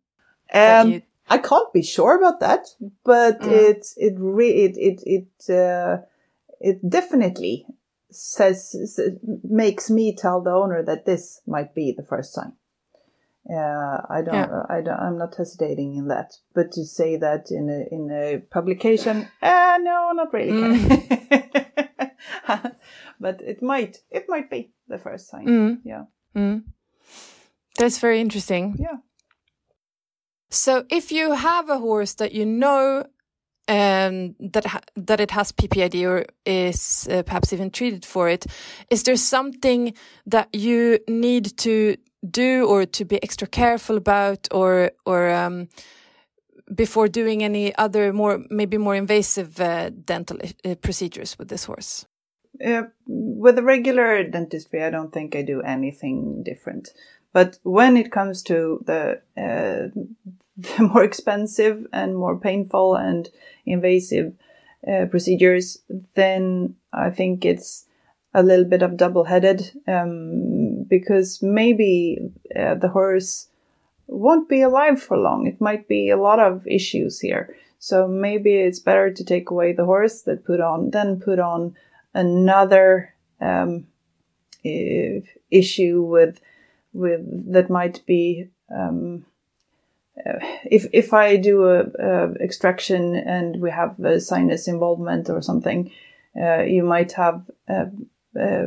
Um, 0.52 0.88
you- 0.90 1.02
I 1.30 1.38
can't 1.38 1.72
be 1.72 1.82
sure 1.82 2.18
about 2.18 2.40
that, 2.40 2.66
but 3.02 3.38
it 3.46 3.86
it 3.96 4.14
re- 4.18 4.64
it 4.64 4.76
it 4.76 5.00
it 5.06 5.50
uh, 5.50 6.02
it 6.60 6.78
definitely 6.88 7.66
says 8.10 8.76
makes 9.42 9.90
me 9.90 10.14
tell 10.14 10.42
the 10.42 10.50
owner 10.50 10.82
that 10.84 11.06
this 11.06 11.40
might 11.46 11.74
be 11.74 11.94
the 11.96 12.02
first 12.04 12.34
sign. 12.34 12.52
Uh, 13.50 14.00
I 14.08 14.22
don't, 14.24 14.34
Yeah. 14.34 14.62
I 14.68 14.80
don't, 14.82 15.00
I'm 15.00 15.18
not 15.18 15.34
hesitating 15.36 15.96
in 15.96 16.08
that, 16.08 16.32
but 16.54 16.72
to 16.72 16.84
say 16.84 17.16
that 17.16 17.50
in 17.50 17.68
a 17.70 17.94
in 17.94 18.10
a 18.10 18.38
publication, 18.50 19.28
uh, 19.42 19.78
no, 19.80 20.12
not 20.12 20.32
really. 20.32 20.52
but 23.20 23.40
it 23.40 23.62
might, 23.62 23.98
it 24.10 24.26
might 24.28 24.50
be 24.50 24.72
the 24.88 24.98
first 24.98 25.28
sign. 25.28 25.46
Mm. 25.46 25.78
Yeah, 25.84 26.04
Mm. 26.34 26.64
That's 27.78 27.98
very 27.98 28.20
interesting. 28.20 28.76
yeah. 28.78 28.98
So 30.50 30.84
if 30.88 31.10
you 31.10 31.32
have 31.32 31.68
a 31.68 31.78
horse 31.78 32.14
that 32.14 32.32
you 32.32 32.46
know 32.46 33.04
um, 33.66 34.36
that 34.38 34.66
ha- 34.66 34.82
that 34.94 35.20
it 35.20 35.30
has 35.30 35.52
PPID 35.52 36.06
or 36.08 36.26
is 36.44 37.08
uh, 37.10 37.22
perhaps 37.22 37.52
even 37.52 37.70
treated 37.70 38.04
for 38.04 38.28
it, 38.28 38.46
is 38.90 39.02
there 39.02 39.16
something 39.16 39.94
that 40.26 40.48
you 40.54 40.98
need 41.08 41.56
to 41.58 41.96
do 42.30 42.66
or 42.66 42.86
to 42.86 43.04
be 43.04 43.22
extra 43.22 43.48
careful 43.48 43.96
about, 43.96 44.46
or 44.50 44.92
or 45.04 45.30
um, 45.30 45.68
before 46.74 47.08
doing 47.08 47.42
any 47.42 47.74
other 47.76 48.12
more 48.12 48.44
maybe 48.50 48.78
more 48.78 48.94
invasive 48.94 49.60
uh, 49.60 49.90
dental 50.04 50.38
uh, 50.64 50.74
procedures 50.76 51.38
with 51.38 51.48
this 51.48 51.64
horse? 51.64 52.06
Uh, 52.64 52.84
with 53.06 53.56
the 53.56 53.62
regular 53.62 54.22
dentistry, 54.24 54.82
I 54.82 54.90
don't 54.90 55.12
think 55.12 55.34
I 55.34 55.42
do 55.42 55.60
anything 55.62 56.42
different. 56.42 56.90
But 57.32 57.58
when 57.62 57.96
it 57.96 58.12
comes 58.12 58.42
to 58.44 58.82
the, 58.86 59.20
uh, 59.36 59.90
the 60.56 60.82
more 60.82 61.04
expensive 61.04 61.86
and 61.92 62.16
more 62.16 62.38
painful 62.38 62.94
and 62.94 63.28
invasive 63.66 64.34
uh, 64.86 65.06
procedures, 65.06 65.82
then 66.14 66.76
I 66.92 67.10
think 67.10 67.44
it's 67.44 67.86
a 68.34 68.42
little 68.42 68.64
bit 68.64 68.82
of 68.82 68.96
double-headed 68.96 69.70
um, 69.86 70.84
because 70.88 71.40
maybe 71.42 72.18
uh, 72.54 72.74
the 72.74 72.88
horse 72.88 73.48
won't 74.06 74.48
be 74.48 74.60
alive 74.60 75.00
for 75.00 75.16
long. 75.16 75.46
It 75.46 75.60
might 75.60 75.88
be 75.88 76.10
a 76.10 76.16
lot 76.16 76.38
of 76.38 76.66
issues 76.66 77.20
here. 77.20 77.56
So 77.78 78.08
maybe 78.08 78.54
it's 78.54 78.78
better 78.78 79.12
to 79.12 79.24
take 79.24 79.50
away 79.50 79.72
the 79.72 79.84
horse 79.84 80.22
that 80.22 80.44
put 80.44 80.60
on, 80.60 80.90
then 80.90 81.20
put 81.20 81.38
on 81.38 81.74
another 82.14 83.12
um, 83.40 83.86
issue 84.64 86.02
with 86.02 86.40
with 86.92 87.52
that 87.52 87.68
might 87.68 88.04
be 88.06 88.48
um, 88.74 89.24
uh, 90.18 90.38
if 90.64 90.86
if 90.92 91.12
I 91.12 91.36
do 91.36 91.64
a, 91.64 91.84
a 91.98 92.34
extraction 92.40 93.16
and 93.16 93.60
we 93.60 93.70
have 93.70 93.98
a 94.00 94.20
sinus 94.20 94.68
involvement 94.68 95.28
or 95.28 95.42
something, 95.42 95.90
uh, 96.40 96.62
you 96.62 96.84
might 96.84 97.12
have 97.12 97.42
uh, 97.68 97.86
uh, 98.40 98.66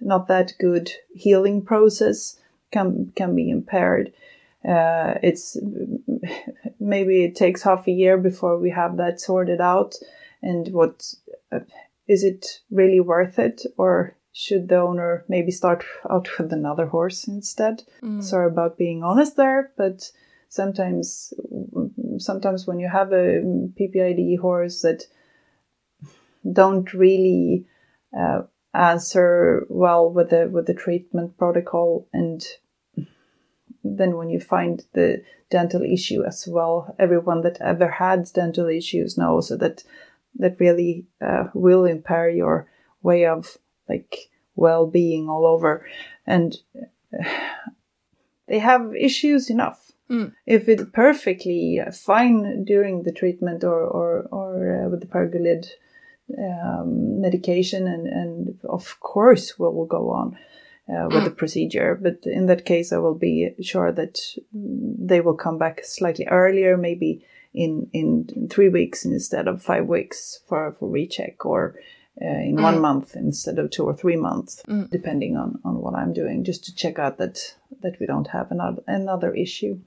not 0.00 0.28
that 0.28 0.54
good 0.58 0.90
healing 1.14 1.62
process 1.62 2.38
can 2.70 3.12
can 3.16 3.34
be 3.34 3.50
impaired. 3.50 4.12
Uh, 4.64 5.14
it's 5.22 5.56
maybe 6.78 7.24
it 7.24 7.34
takes 7.34 7.62
half 7.62 7.88
a 7.88 7.92
year 7.92 8.16
before 8.16 8.58
we 8.58 8.70
have 8.70 8.96
that 8.96 9.20
sorted 9.20 9.60
out, 9.60 9.96
and 10.42 10.68
what 10.68 11.12
uh, 11.50 11.58
is 12.08 12.24
it 12.24 12.60
really 12.70 13.00
worth 13.00 13.38
it 13.38 13.62
or 13.76 14.16
should 14.32 14.68
the 14.68 14.78
owner 14.78 15.24
maybe 15.28 15.50
start 15.50 15.84
out 16.10 16.28
with 16.38 16.52
another 16.52 16.86
horse 16.86 17.28
instead? 17.28 17.82
Sorry 18.22 18.46
about 18.46 18.78
being 18.78 19.02
honest 19.02 19.36
there 19.36 19.72
but 19.76 20.10
sometimes 20.48 21.32
sometimes 22.18 22.66
when 22.66 22.78
you 22.78 22.88
have 22.88 23.12
a 23.12 23.40
ppid 23.78 24.38
horse 24.38 24.82
that 24.82 25.04
don't 26.50 26.92
really 26.92 27.64
uh, 28.18 28.42
answer 28.74 29.66
well 29.68 30.10
with 30.10 30.30
the 30.30 30.48
with 30.52 30.66
the 30.66 30.74
treatment 30.74 31.36
protocol 31.38 32.06
and 32.12 32.44
then 33.84 34.16
when 34.16 34.28
you 34.28 34.40
find 34.40 34.84
the 34.92 35.22
dental 35.50 35.82
issue 35.82 36.22
as 36.24 36.46
well 36.46 36.94
everyone 36.98 37.42
that 37.42 37.60
ever 37.60 37.88
had 37.88 38.30
dental 38.34 38.68
issues 38.68 39.18
knows 39.18 39.48
that 39.48 39.84
that 40.36 40.60
really 40.60 41.06
uh, 41.20 41.44
will 41.54 41.84
impair 41.84 42.30
your 42.30 42.68
way 43.02 43.26
of 43.26 43.58
like 43.88 44.30
well-being 44.54 45.28
all 45.28 45.46
over. 45.46 45.86
And 46.26 46.56
uh, 46.76 47.28
they 48.48 48.58
have 48.58 48.94
issues 48.94 49.50
enough. 49.50 49.92
If 50.46 50.68
it's 50.68 50.84
perfectly 50.92 51.80
fine 51.92 52.64
during 52.64 53.02
the 53.02 53.12
treatment 53.12 53.64
or 53.64 53.80
or, 53.80 54.28
or 54.30 54.84
uh, 54.84 54.88
with 54.90 55.00
the 55.00 55.06
pergolid 55.06 55.66
um, 56.38 57.20
medication 57.20 57.86
and 57.86 58.06
and 58.06 58.58
of 58.68 59.00
course 59.00 59.58
we 59.58 59.66
will 59.66 59.86
go 59.86 60.10
on 60.10 60.38
uh, 60.88 61.08
with 61.10 61.24
the 61.24 61.30
procedure. 61.30 61.98
But 62.00 62.20
in 62.24 62.46
that 62.46 62.64
case 62.64 62.92
i 62.92 62.98
will 62.98 63.14
be 63.14 63.54
sure 63.60 63.92
that 63.92 64.14
mm, 64.56 64.94
they 64.98 65.20
will 65.20 65.36
come 65.36 65.58
back 65.58 65.84
slightly 65.84 66.26
earlier 66.26 66.76
maybe 66.76 67.24
in 67.54 67.88
in 67.92 68.48
three 68.50 68.68
weeks 68.68 69.04
instead 69.04 69.46
of 69.48 69.62
five 69.62 69.86
weeks 69.86 70.40
for 70.48 70.72
for 70.72 70.88
recheck 70.88 71.44
or 71.44 71.74
uh, 72.20 72.26
in 72.26 72.60
one 72.60 72.80
month 72.80 73.14
instead 73.16 73.58
of 73.58 73.70
two 73.70 73.84
or 73.84 73.94
three 73.94 74.16
months 74.16 74.62
depending 74.90 75.36
on 75.36 75.58
on 75.64 75.80
what 75.80 75.94
i'm 75.94 76.12
doing 76.12 76.44
just 76.44 76.64
to 76.64 76.74
check 76.74 76.98
out 76.98 77.18
that 77.18 77.56
that 77.82 77.98
we 78.00 78.06
don't 78.06 78.28
have 78.28 78.50
another 78.50 78.82
another 78.86 79.34
issue 79.34 79.78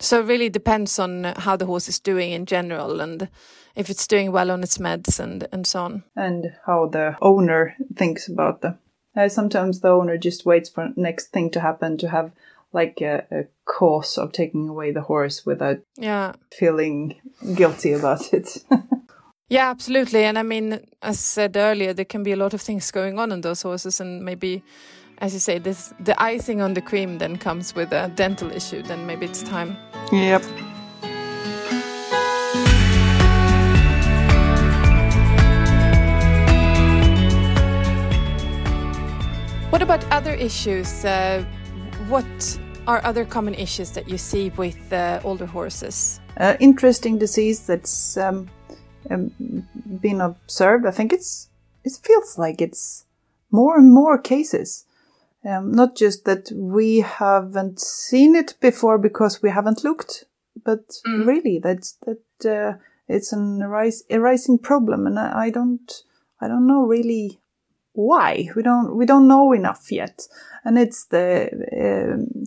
So 0.00 0.20
it 0.20 0.26
really 0.26 0.48
depends 0.48 0.98
on 0.98 1.24
how 1.36 1.56
the 1.56 1.66
horse 1.66 1.88
is 1.88 2.00
doing 2.00 2.32
in 2.32 2.46
general 2.46 3.00
and 3.00 3.28
if 3.76 3.90
it's 3.90 4.06
doing 4.06 4.32
well 4.32 4.50
on 4.50 4.62
its 4.62 4.78
meds 4.78 5.20
and, 5.20 5.46
and 5.52 5.66
so 5.66 5.82
on. 5.82 6.04
and 6.16 6.52
how 6.66 6.86
the 6.86 7.16
owner 7.20 7.76
thinks 7.96 8.28
about 8.28 8.62
them. 8.62 8.78
Uh, 9.16 9.28
sometimes 9.28 9.80
the 9.80 9.88
owner 9.90 10.16
just 10.16 10.46
waits 10.46 10.68
for 10.70 10.88
next 10.96 11.28
thing 11.32 11.50
to 11.50 11.60
happen 11.60 11.98
to 11.98 12.08
have 12.08 12.32
like 12.72 13.00
a, 13.00 13.26
a 13.30 13.44
cause 13.64 14.16
of 14.18 14.32
taking 14.32 14.68
away 14.68 14.92
the 14.92 15.02
horse 15.02 15.44
without 15.44 15.78
Yeah. 15.98 16.32
feeling 16.58 17.20
guilty 17.54 17.92
about 17.92 18.32
it. 18.32 18.64
Yeah, 19.52 19.68
absolutely. 19.70 20.22
And 20.22 20.38
I 20.38 20.44
mean, 20.44 20.78
as 21.02 21.18
said 21.18 21.56
earlier, 21.56 21.92
there 21.92 22.04
can 22.04 22.22
be 22.22 22.30
a 22.30 22.36
lot 22.36 22.54
of 22.54 22.60
things 22.62 22.92
going 22.92 23.18
on 23.18 23.32
in 23.32 23.40
those 23.40 23.62
horses, 23.62 24.00
and 24.00 24.24
maybe, 24.24 24.62
as 25.20 25.34
you 25.34 25.38
say, 25.38 25.58
this 25.58 25.92
the 26.00 26.20
icing 26.22 26.62
on 26.62 26.74
the 26.74 26.80
cream 26.80 27.18
then 27.18 27.36
comes 27.36 27.74
with 27.74 27.92
a 27.92 28.10
dental 28.14 28.50
issue. 28.50 28.82
Then 28.82 29.06
maybe 29.06 29.26
it's 29.26 29.42
time. 29.42 29.76
yep. 30.12 30.42
What 39.70 39.82
about 39.82 40.04
other 40.10 40.34
issues? 40.34 41.04
Uh, 41.04 41.44
what 42.08 42.58
are 42.86 43.04
other 43.04 43.24
common 43.24 43.54
issues 43.54 43.90
that 43.90 44.08
you 44.08 44.18
see 44.18 44.50
with 44.56 44.92
uh, 44.92 45.20
older 45.22 45.46
horses? 45.46 46.20
Uh, 46.38 46.56
interesting 46.60 47.18
disease 47.18 47.66
that's 47.66 48.16
um, 48.16 48.48
um, 49.10 49.30
been 50.00 50.20
observed. 50.20 50.86
I 50.86 50.90
think 50.90 51.12
it's 51.12 51.50
it 51.84 51.92
feels 52.02 52.38
like 52.38 52.60
it's 52.62 53.04
more 53.50 53.76
and 53.76 53.92
more 53.92 54.16
cases. 54.18 54.86
Um, 55.42 55.72
not 55.72 55.96
just 55.96 56.26
that 56.26 56.52
we 56.54 57.00
haven't 57.00 57.80
seen 57.80 58.36
it 58.36 58.56
before 58.60 58.98
because 58.98 59.42
we 59.42 59.48
haven't 59.48 59.84
looked, 59.84 60.24
but 60.64 60.80
really 61.06 61.58
that's 61.58 61.96
that 62.04 62.46
uh, 62.46 62.78
it's 63.08 63.32
an 63.32 63.62
arise, 63.62 64.02
a 64.10 64.20
rising 64.20 64.58
problem, 64.58 65.06
and 65.06 65.18
I, 65.18 65.46
I 65.46 65.50
don't 65.50 65.90
I 66.40 66.48
don't 66.48 66.66
know 66.66 66.82
really 66.82 67.40
why. 67.92 68.48
We 68.54 68.62
don't 68.62 68.96
we 68.96 69.06
don't 69.06 69.28
know 69.28 69.52
enough 69.52 69.90
yet, 69.90 70.28
and 70.64 70.78
it's 70.78 71.06
the 71.06 71.48
um, 71.72 72.44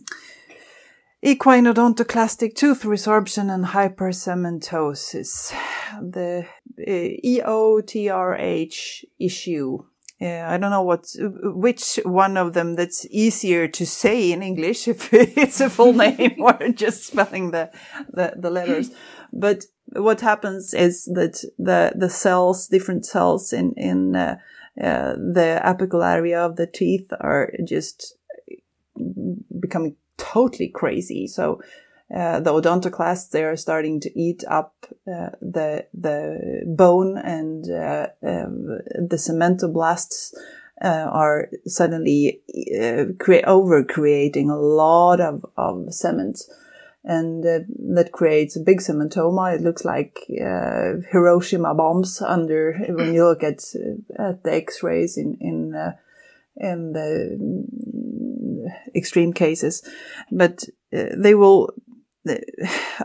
equine 1.22 1.64
odontoclastic 1.64 2.54
tooth 2.54 2.82
resorption 2.82 3.52
and 3.52 3.64
hypercementosis, 3.64 5.52
the 6.00 6.46
uh, 6.78 6.90
EOTRH 7.24 9.04
issue. 9.18 9.84
Uh, 10.24 10.42
I 10.48 10.56
don't 10.56 10.70
know 10.70 10.82
what 10.82 11.14
which 11.42 12.00
one 12.04 12.38
of 12.38 12.54
them 12.54 12.76
that's 12.76 13.04
easier 13.10 13.68
to 13.68 13.84
say 13.84 14.32
in 14.32 14.42
English 14.42 14.88
if 14.94 15.12
it's 15.12 15.60
a 15.60 15.68
full 15.68 15.92
name 15.92 16.36
or 16.38 16.68
just 16.74 17.06
spelling 17.06 17.50
the, 17.50 17.70
the, 18.10 18.32
the 18.36 18.50
letters. 18.50 18.90
But 19.32 19.64
what 19.92 20.22
happens 20.22 20.72
is 20.72 21.04
that 21.14 21.44
the 21.58 21.92
the 21.94 22.08
cells, 22.08 22.68
different 22.68 23.04
cells 23.04 23.52
in 23.52 23.74
in 23.76 24.16
uh, 24.16 24.36
uh, 24.82 25.12
the 25.12 25.60
apical 25.62 26.02
area 26.02 26.40
of 26.40 26.56
the 26.56 26.66
teeth 26.66 27.12
are 27.20 27.52
just 27.66 28.16
becoming 29.60 29.96
totally 30.16 30.68
crazy. 30.68 31.26
So 31.26 31.60
uh, 32.12 32.38
the 32.40 32.52
odontoclasts 32.52 33.30
they 33.30 33.42
are 33.44 33.56
starting 33.56 33.98
to 33.98 34.18
eat 34.18 34.44
up 34.46 34.74
uh, 35.10 35.30
the 35.40 35.86
the 35.94 36.62
bone 36.66 37.16
and 37.16 37.70
uh, 37.70 38.08
um, 38.22 38.66
the 39.08 39.16
cementoblasts 39.16 40.34
uh, 40.82 41.08
are 41.10 41.48
suddenly 41.64 42.42
uh, 42.78 43.04
cre- 43.18 43.46
over 43.46 43.82
creating 43.82 44.50
a 44.50 44.56
lot 44.56 45.18
of, 45.18 45.46
of 45.56 45.94
cement 45.94 46.42
and 47.04 47.42
that 47.42 48.12
creates 48.12 48.56
a 48.56 48.60
big 48.60 48.80
cementoma. 48.80 49.54
It 49.54 49.60
looks 49.60 49.84
like 49.84 50.20
Hiroshima 50.26 51.74
bombs 51.74 52.22
under 52.22 52.72
when 52.88 53.12
you 53.12 53.26
look 53.26 53.42
at 53.42 53.62
at 54.18 54.42
the 54.42 54.52
X-rays 54.52 55.18
in 55.18 55.36
in 55.38 55.94
in 56.56 56.92
the 56.92 57.38
mm, 57.38 58.66
extreme 58.94 59.34
cases, 59.34 59.86
but 60.32 60.64
they 60.90 61.34
will 61.34 61.74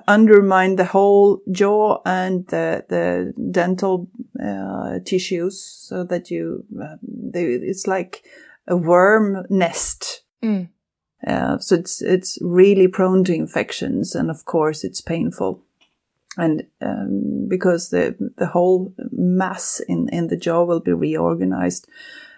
undermine 0.07 0.75
the 0.75 0.85
whole 0.85 1.41
jaw 1.51 2.01
and 2.05 2.47
the, 2.47 2.85
the 2.89 3.33
dental 3.51 4.09
uh, 4.43 4.99
tissues 5.05 5.61
so 5.61 6.03
that 6.03 6.31
you 6.31 6.63
uh, 6.81 6.95
they, 7.03 7.45
it's 7.45 7.87
like 7.87 8.23
a 8.67 8.77
worm 8.77 9.45
nest 9.49 10.23
mm. 10.41 10.69
uh, 11.27 11.57
so 11.57 11.75
it's 11.75 12.01
it's 12.01 12.37
really 12.41 12.87
prone 12.87 13.23
to 13.23 13.33
infections 13.33 14.15
and 14.15 14.29
of 14.29 14.45
course 14.45 14.83
it's 14.83 15.01
painful 15.01 15.61
and 16.37 16.63
um, 16.81 17.47
because 17.49 17.89
the 17.89 18.15
the 18.37 18.47
whole 18.47 18.93
mass 19.11 19.81
in 19.87 20.07
in 20.09 20.27
the 20.27 20.37
jaw 20.37 20.63
will 20.63 20.79
be 20.79 20.93
reorganized 20.93 21.87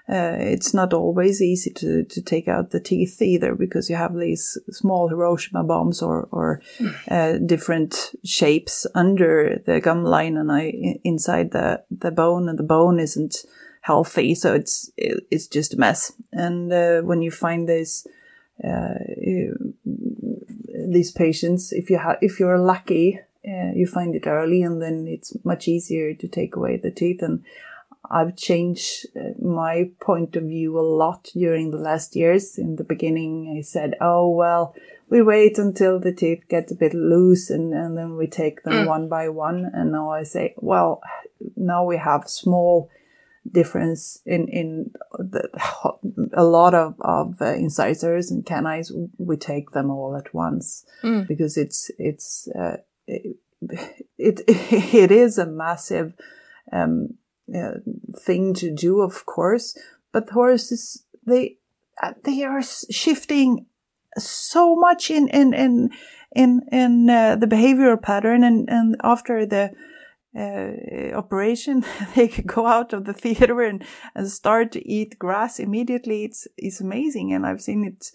uh, 0.10 0.36
it's 0.40 0.74
not 0.74 0.94
always 0.94 1.42
easy 1.42 1.72
to, 1.72 2.04
to 2.04 2.22
take 2.22 2.48
out 2.48 2.72
the 2.72 2.80
teeth 2.80 3.22
either 3.22 3.56
because 3.56 3.90
you 3.90 3.96
have 3.96 4.16
these 4.16 4.58
small 4.70 5.08
Hiroshima 5.08 5.64
bombs 5.64 6.02
or, 6.02 6.28
or 6.32 6.62
uh, 7.10 7.38
different 7.38 8.16
shapes 8.24 8.88
under 8.96 9.62
the 9.66 9.80
gum 9.80 10.04
line 10.04 10.38
and 10.38 10.52
I, 10.52 11.00
inside 11.04 11.52
the, 11.52 11.84
the 11.92 12.12
bone 12.12 12.50
and 12.50 12.58
the 12.60 12.64
bone 12.64 13.00
isn't 13.00 13.46
healthy. 13.82 14.36
So 14.36 14.54
it's, 14.54 14.92
it, 14.98 15.24
it's 15.32 15.48
just 15.48 15.76
a 15.76 15.78
mess. 15.78 16.12
And, 16.32 16.74
uh, 16.74 17.02
when 17.02 17.22
you 17.22 17.32
find 17.32 17.70
this, 17.70 18.06
uh, 18.64 18.96
these 19.86 21.12
patients, 21.12 21.72
if 21.72 21.90
you 21.90 22.00
have, 22.00 22.18
if 22.22 22.40
you're 22.40 22.60
lucky, 22.60 23.20
uh, 23.48 23.72
you 23.74 23.88
find 23.88 24.14
it 24.14 24.28
early 24.28 24.62
and 24.62 24.82
then 24.82 25.08
it's 25.08 25.34
much 25.44 25.68
easier 25.68 26.14
to 26.14 26.28
take 26.28 26.56
away 26.56 26.78
the 26.78 26.92
teeth. 26.92 27.22
And 27.22 27.44
I've 28.12 28.36
changed 28.36 29.08
uh, 29.16 29.42
my 29.42 29.92
point 30.02 30.36
of 30.36 30.44
view 30.44 30.78
a 30.78 30.82
lot 30.82 31.30
during 31.34 31.72
the 31.72 31.78
last 31.78 32.16
years. 32.16 32.58
In 32.58 32.76
the 32.76 32.84
beginning, 32.84 33.56
I 33.58 33.62
said, 33.62 33.96
oh, 34.02 34.30
well, 34.30 34.76
we 35.10 35.22
wait 35.22 35.58
until 35.58 36.00
the 36.00 36.12
teeth 36.12 36.44
get 36.50 36.72
a 36.72 36.76
bit 36.76 36.94
loose 36.94 37.50
and, 37.50 37.74
and 37.74 37.98
then 37.98 38.18
we 38.18 38.28
take 38.28 38.64
them 38.64 38.74
mm. 38.74 38.88
one 38.88 39.08
by 39.08 39.30
one. 39.30 39.70
And 39.74 39.92
now 39.92 40.12
I 40.12 40.24
say, 40.24 40.54
well, 40.58 41.02
now 41.56 41.86
we 41.86 41.98
have 41.98 42.30
small 42.30 42.90
difference 43.50 44.20
in, 44.26 44.48
in 44.50 44.92
the, 45.14 45.50
a 46.34 46.44
lot 46.44 46.74
of, 46.74 46.96
of 47.00 47.42
uh, 47.42 47.54
incisors 47.54 48.30
and 48.30 48.46
canines. 48.46 48.92
We 49.18 49.38
take 49.38 49.72
them 49.72 49.90
all 49.90 50.18
at 50.18 50.34
once 50.34 50.86
mm. 51.02 51.28
because 51.28 51.58
it's, 51.58 51.90
it's, 51.98 52.50
uh, 52.50 52.78
it, 53.08 53.38
it, 54.18 54.42
it 54.48 55.12
is 55.12 55.38
a 55.38 55.46
massive, 55.46 56.14
um, 56.74 57.16
uh, 57.56 57.80
thing 58.20 58.54
to 58.56 58.74
do, 58.74 59.02
of 59.02 59.26
course. 59.26 59.78
But 60.12 60.30
horses, 60.30 61.06
they 61.26 61.58
uh, 62.02 62.14
they 62.24 62.44
are 62.44 62.62
shifting 62.62 63.66
so 64.18 64.76
much 64.76 65.10
in 65.10 65.28
in 65.30 65.54
in 65.54 65.90
in 66.36 66.62
in 66.72 67.10
uh, 67.10 67.36
the 67.36 67.48
behavioral 67.48 68.02
pattern, 68.02 68.44
and 68.44 68.70
and 68.70 68.96
after 69.04 69.46
the 69.46 69.72
uh, 70.38 71.16
operation, 71.16 71.84
they 72.16 72.28
could 72.28 72.48
go 72.48 72.66
out 72.68 72.94
of 72.94 73.06
the 73.06 73.14
theater 73.14 73.62
and, 73.62 73.84
and 74.16 74.30
start 74.30 74.72
to 74.72 74.88
eat 74.88 75.20
grass 75.20 75.60
immediately. 75.60 76.24
It's 76.24 76.48
it's 76.58 76.82
amazing, 76.82 77.34
and 77.34 77.46
I've 77.46 77.62
seen 77.62 77.86
it 77.86 78.12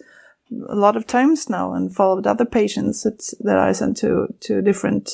a 0.68 0.76
lot 0.76 0.96
of 0.96 1.06
times 1.06 1.50
now 1.50 1.72
and 1.72 1.94
followed 1.94 2.26
other 2.26 2.44
patients 2.44 3.02
that, 3.02 3.20
that 3.40 3.58
I 3.58 3.72
sent 3.72 3.96
to 3.98 4.28
to 4.40 4.62
different 4.62 5.10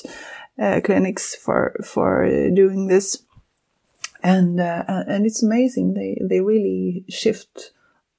uh, 0.60 0.80
clinics 0.84 1.34
for 1.34 1.74
for 1.84 2.28
doing 2.54 2.86
this 2.86 3.24
and 4.22 4.60
uh, 4.60 4.84
and 4.86 5.26
it's 5.26 5.42
amazing. 5.42 5.94
They 5.94 6.18
they 6.22 6.40
really 6.40 7.04
shift 7.08 7.72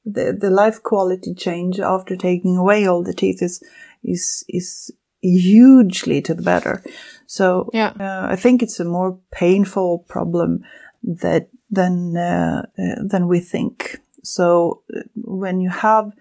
the 0.06 0.38
the 0.39 0.50
life 0.50 0.84
quality 0.84 1.34
change 1.34 1.80
after 1.80 2.16
taking 2.16 2.58
away 2.58 2.86
all 2.86 3.04
the 3.04 3.13
teeth 3.13 3.42
is 3.42 3.63
is 4.04 4.44
is 4.50 4.92
hugely 5.22 6.22
to 6.22 6.34
the 6.34 6.44
better. 6.44 6.84
So 7.26 7.70
yeah. 7.74 7.94
Uh, 8.00 8.28
I 8.32 8.36
think 8.36 8.62
it's 8.62 8.80
a 8.80 8.86
more 8.86 9.20
painful 9.32 10.00
problem 10.08 10.63
that 11.04 11.50
than 11.70 12.18
uh, 12.18 12.66
uh, 12.78 13.04
than 13.04 13.28
we 13.28 13.39
think. 13.39 14.00
So 14.24 14.84
uh, 14.96 15.02
when 15.16 15.62
you 15.62 15.70
have 15.70 16.12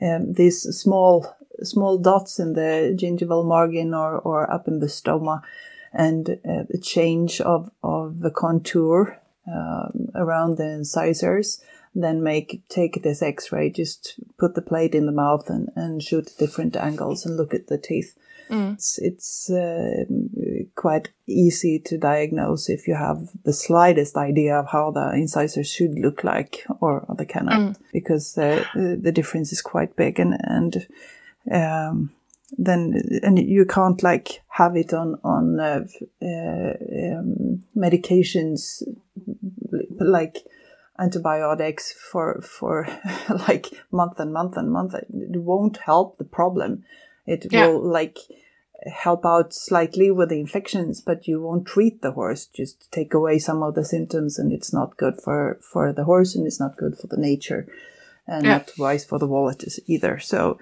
um, 0.00 0.32
these 0.32 0.62
small 0.62 1.36
small 1.62 1.98
dots 1.98 2.38
in 2.38 2.52
the 2.52 2.96
gingival 3.00 3.46
margin 3.46 3.94
or, 3.94 4.18
or 4.18 4.50
up 4.52 4.68
in 4.68 4.80
the 4.80 4.86
stoma, 4.86 5.42
and 5.96 6.28
uh, 6.28 6.64
the 6.68 6.80
change 6.80 7.40
of, 7.40 7.70
of 7.82 8.20
the 8.20 8.30
contour 8.30 9.18
um, 9.48 10.08
around 10.14 10.56
the 10.56 10.70
incisors, 10.70 11.60
then 11.94 12.22
make 12.22 12.62
take 12.68 13.02
this 13.02 13.22
X-ray, 13.22 13.70
just 13.70 14.20
put 14.38 14.54
the 14.54 14.62
plate 14.62 14.94
in 14.94 15.06
the 15.06 15.12
mouth 15.12 15.48
and, 15.48 15.70
and 15.74 16.02
shoot 16.02 16.30
different 16.38 16.76
angles 16.76 17.24
and 17.24 17.36
look 17.36 17.54
at 17.54 17.68
the 17.68 17.78
teeth. 17.78 18.14
Mm. 18.50 18.74
It's, 18.74 18.98
it's 18.98 19.50
uh, 19.50 20.04
quite 20.76 21.10
easy 21.26 21.80
to 21.86 21.98
diagnose 21.98 22.68
if 22.68 22.86
you 22.86 22.94
have 22.94 23.28
the 23.44 23.52
slightest 23.52 24.16
idea 24.16 24.56
of 24.56 24.68
how 24.68 24.92
the 24.92 25.12
incisors 25.14 25.68
should 25.68 25.98
look 25.98 26.22
like 26.22 26.64
or 26.80 27.04
the 27.16 27.26
canine, 27.26 27.74
mm. 27.74 27.76
because 27.92 28.38
uh, 28.38 28.62
the 28.74 29.12
difference 29.12 29.52
is 29.52 29.62
quite 29.62 29.96
big 29.96 30.20
and 30.20 30.36
and 30.44 30.86
um, 31.50 32.10
then 32.58 33.20
and 33.22 33.38
you 33.38 33.64
can't 33.64 34.02
like 34.02 34.42
have 34.48 34.76
it 34.76 34.92
on 34.92 35.18
on 35.22 35.60
uh, 35.60 35.84
uh, 36.22 37.16
um, 37.18 37.62
medications 37.76 38.82
like 40.00 40.38
antibiotics 40.98 41.92
for 41.92 42.40
for 42.42 42.86
like 43.48 43.68
month 43.90 44.18
and 44.18 44.32
month 44.32 44.56
and 44.56 44.70
month 44.70 44.94
it 44.94 45.06
won't 45.12 45.78
help 45.78 46.16
the 46.18 46.24
problem 46.24 46.82
it 47.26 47.46
yeah. 47.50 47.66
will 47.66 47.82
like 47.82 48.18
help 48.86 49.26
out 49.26 49.52
slightly 49.52 50.10
with 50.10 50.28
the 50.28 50.40
infections 50.40 51.00
but 51.00 51.26
you 51.26 51.42
won't 51.42 51.66
treat 51.66 52.00
the 52.02 52.12
horse 52.12 52.46
just 52.46 52.90
take 52.92 53.12
away 53.12 53.38
some 53.38 53.62
of 53.62 53.74
the 53.74 53.84
symptoms 53.84 54.38
and 54.38 54.52
it's 54.52 54.72
not 54.72 54.96
good 54.96 55.20
for 55.22 55.58
for 55.60 55.92
the 55.92 56.04
horse 56.04 56.34
and 56.34 56.46
it's 56.46 56.60
not 56.60 56.76
good 56.76 56.96
for 56.96 57.06
the 57.08 57.16
nature 57.16 57.66
and 58.26 58.44
yeah. 58.44 58.58
not 58.58 58.72
wise 58.78 59.04
for 59.04 59.18
the 59.18 59.26
wallet 59.26 59.64
either 59.86 60.18
so 60.18 60.58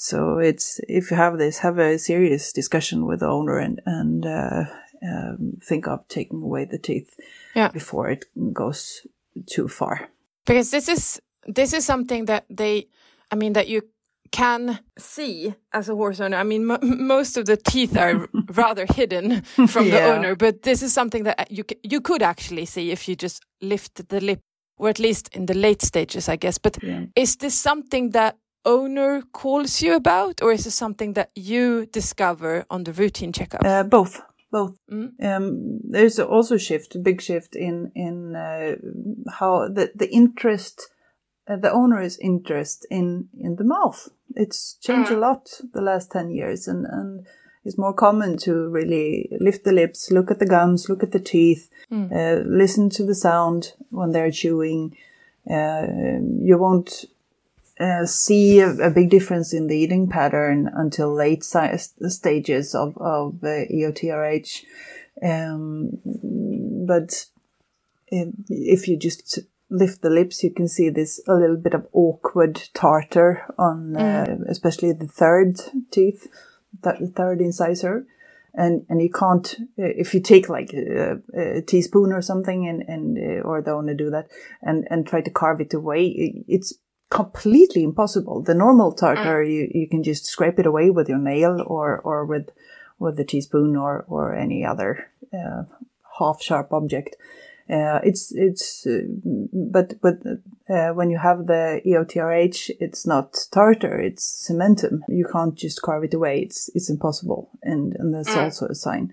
so 0.00 0.38
it's 0.38 0.80
if 0.86 1.10
you 1.10 1.16
have 1.16 1.38
this, 1.38 1.58
have 1.58 1.80
a 1.80 1.98
serious 1.98 2.52
discussion 2.52 3.04
with 3.04 3.18
the 3.18 3.26
owner 3.26 3.58
and 3.58 3.80
and 3.84 4.24
uh, 4.24 4.64
um, 5.02 5.58
think 5.60 5.88
of 5.88 6.06
taking 6.06 6.40
away 6.40 6.66
the 6.66 6.78
teeth 6.78 7.18
yeah. 7.56 7.66
before 7.72 8.08
it 8.08 8.26
goes 8.52 9.04
too 9.46 9.66
far. 9.66 10.08
Because 10.46 10.70
this 10.70 10.88
is 10.88 11.20
this 11.48 11.72
is 11.72 11.84
something 11.84 12.26
that 12.26 12.44
they, 12.48 12.86
I 13.32 13.34
mean, 13.34 13.54
that 13.54 13.66
you 13.66 13.82
can 14.30 14.78
see 14.96 15.52
as 15.72 15.88
a 15.88 15.96
horse 15.96 16.20
owner. 16.20 16.36
I 16.36 16.44
mean, 16.44 16.78
most 16.82 17.36
of 17.36 17.46
the 17.46 17.56
teeth 17.56 17.96
are 17.96 18.28
rather 18.52 18.86
hidden 18.86 19.42
from 19.66 19.86
yeah. 19.86 19.90
the 19.90 20.14
owner, 20.14 20.36
but 20.36 20.62
this 20.62 20.80
is 20.80 20.94
something 20.94 21.24
that 21.24 21.50
you 21.50 21.64
you 21.82 22.00
could 22.00 22.22
actually 22.22 22.66
see 22.66 22.92
if 22.92 23.08
you 23.08 23.16
just 23.16 23.44
lift 23.60 24.08
the 24.10 24.20
lip, 24.20 24.42
or 24.76 24.90
at 24.90 25.00
least 25.00 25.34
in 25.34 25.46
the 25.46 25.54
late 25.54 25.82
stages, 25.82 26.28
I 26.28 26.36
guess. 26.36 26.56
But 26.56 26.80
yeah. 26.84 27.06
is 27.16 27.34
this 27.38 27.58
something 27.58 28.10
that 28.10 28.36
owner 28.64 29.22
calls 29.32 29.82
you 29.82 29.94
about, 29.94 30.42
or 30.42 30.52
is 30.52 30.66
it 30.66 30.72
something 30.72 31.14
that 31.14 31.30
you 31.34 31.86
discover 31.86 32.64
on 32.70 32.84
the 32.84 32.92
routine 32.92 33.32
checkup? 33.32 33.64
Uh, 33.64 33.82
both. 33.82 34.20
both. 34.50 34.78
Mm. 34.90 35.12
Um, 35.22 35.80
there's 35.84 36.18
also 36.18 36.54
a 36.54 36.58
shift, 36.58 36.94
a 36.94 36.98
big 36.98 37.20
shift 37.20 37.56
in 37.56 37.92
in 37.94 38.36
uh, 38.36 38.76
how 39.38 39.68
the 39.68 39.92
the 39.94 40.10
interest, 40.10 40.88
uh, 41.46 41.56
the 41.56 41.72
owner's 41.72 42.18
interest 42.18 42.86
in 42.90 43.28
in 43.38 43.56
the 43.56 43.64
mouth. 43.64 44.08
It's 44.34 44.74
changed 44.80 45.10
a 45.10 45.18
lot 45.18 45.60
the 45.72 45.82
last 45.82 46.10
ten 46.10 46.30
years, 46.30 46.68
and 46.68 46.86
and 46.86 47.26
it's 47.64 47.78
more 47.78 47.94
common 47.94 48.36
to 48.38 48.68
really 48.68 49.28
lift 49.40 49.64
the 49.64 49.72
lips, 49.72 50.10
look 50.10 50.30
at 50.30 50.38
the 50.38 50.46
gums, 50.46 50.88
look 50.88 51.02
at 51.02 51.12
the 51.12 51.20
teeth, 51.20 51.68
uh, 51.92 52.40
listen 52.46 52.88
to 52.90 53.04
the 53.04 53.14
sound 53.14 53.74
when 53.90 54.12
they're 54.12 54.30
chewing. 54.30 54.96
Uh, 55.50 55.86
you 56.42 56.56
won't 56.58 57.06
uh, 57.80 58.04
see 58.06 58.60
a, 58.60 58.70
a 58.70 58.90
big 58.90 59.10
difference 59.10 59.52
in 59.52 59.66
the 59.68 59.76
eating 59.76 60.08
pattern 60.08 60.68
until 60.74 61.14
late 61.14 61.44
si- 61.44 61.76
stages 62.08 62.74
of, 62.74 62.96
of 62.98 63.34
uh, 63.42 63.64
EOTRH. 63.72 64.64
Um, 65.22 65.90
but 66.86 67.26
if, 68.08 68.88
you 68.88 68.96
just 68.96 69.38
lift 69.70 70.02
the 70.02 70.10
lips, 70.10 70.42
you 70.42 70.50
can 70.50 70.68
see 70.68 70.88
this 70.90 71.20
a 71.28 71.34
little 71.34 71.56
bit 71.56 71.74
of 71.74 71.86
awkward 71.92 72.68
tartar 72.74 73.44
on, 73.58 73.96
uh, 73.96 74.38
especially 74.48 74.92
the 74.92 75.06
third 75.06 75.60
teeth, 75.90 76.26
the 76.82 77.12
third 77.14 77.40
incisor. 77.40 78.06
And, 78.54 78.86
and 78.88 79.00
you 79.00 79.10
can't, 79.10 79.54
uh, 79.78 79.84
if 79.96 80.14
you 80.14 80.20
take 80.20 80.48
like 80.48 80.72
a, 80.72 81.20
a 81.36 81.62
teaspoon 81.62 82.12
or 82.12 82.22
something 82.22 82.66
and, 82.66 82.82
and, 82.88 83.18
uh, 83.18 83.42
or 83.46 83.62
the 83.62 83.70
owner 83.72 83.94
do 83.94 84.10
that 84.10 84.28
and, 84.62 84.86
and 84.90 85.06
try 85.06 85.20
to 85.20 85.30
carve 85.30 85.60
it 85.60 85.74
away, 85.74 86.06
it- 86.06 86.44
it's 86.48 86.74
completely 87.10 87.82
impossible. 87.82 88.42
The 88.42 88.54
normal 88.54 88.92
tartar, 88.92 89.42
you, 89.42 89.70
you 89.72 89.88
can 89.88 90.02
just 90.02 90.26
scrape 90.26 90.58
it 90.58 90.66
away 90.66 90.90
with 90.90 91.08
your 91.08 91.18
nail 91.18 91.62
or, 91.66 91.98
or 92.00 92.24
with, 92.24 92.50
with 92.98 93.16
the 93.16 93.24
teaspoon 93.24 93.76
or, 93.76 94.04
or 94.08 94.34
any 94.34 94.64
other, 94.64 95.10
uh, 95.32 95.64
half 96.18 96.42
sharp 96.42 96.72
object. 96.72 97.16
Uh, 97.70 98.00
it's, 98.02 98.32
it's, 98.34 98.86
uh, 98.86 99.00
but, 99.52 100.00
but, 100.00 100.18
uh, 100.70 100.92
when 100.94 101.10
you 101.10 101.18
have 101.18 101.46
the 101.46 101.80
EOTRH, 101.86 102.70
it's 102.80 103.06
not 103.06 103.36
tartar, 103.50 103.98
it's 103.98 104.48
cementum. 104.50 105.00
You 105.08 105.26
can't 105.30 105.54
just 105.54 105.82
carve 105.82 106.04
it 106.04 106.14
away. 106.14 106.40
It's, 106.40 106.70
it's 106.74 106.90
impossible. 106.90 107.50
And, 107.62 107.94
and 107.98 108.14
that's 108.14 108.34
also 108.36 108.66
a 108.66 108.74
sign. 108.74 109.12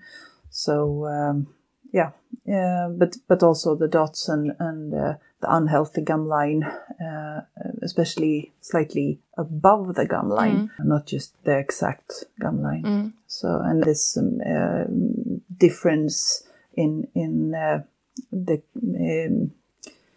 So, 0.49 1.05
um, 1.05 1.47
yeah, 1.91 2.12
but 2.45 3.15
but 3.27 3.41
also 3.41 3.75
the 3.75 3.88
dots 3.88 4.27
and 4.27 4.51
and 4.60 4.93
uh, 4.93 5.13
the 5.45 5.55
unhealthy 5.55 6.01
gum 6.01 6.27
line, 6.27 6.63
uh, 6.63 7.41
especially 7.81 8.51
slightly 8.62 9.19
above 9.38 9.95
the 9.95 10.05
gum 10.05 10.29
line, 10.29 10.71
not 10.79 11.05
just 11.05 11.29
the 11.43 11.58
exact 11.58 12.25
gum 12.39 12.62
line. 12.62 12.84
So 13.27 13.47
and 13.63 13.84
this 13.84 14.17
um, 14.17 14.39
um, 14.45 15.41
difference 15.58 16.43
in 16.73 17.08
in 17.13 17.53
uh, 17.53 17.84
the 18.31 18.62
um, 18.75 19.51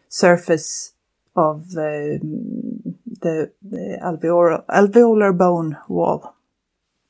surface 0.08 0.94
of 1.34 1.70
the 1.70 2.18
the, 3.20 3.50
alveolar 4.02 4.64
alveolar 4.66 5.32
bone 5.36 5.76
wall, 5.88 6.34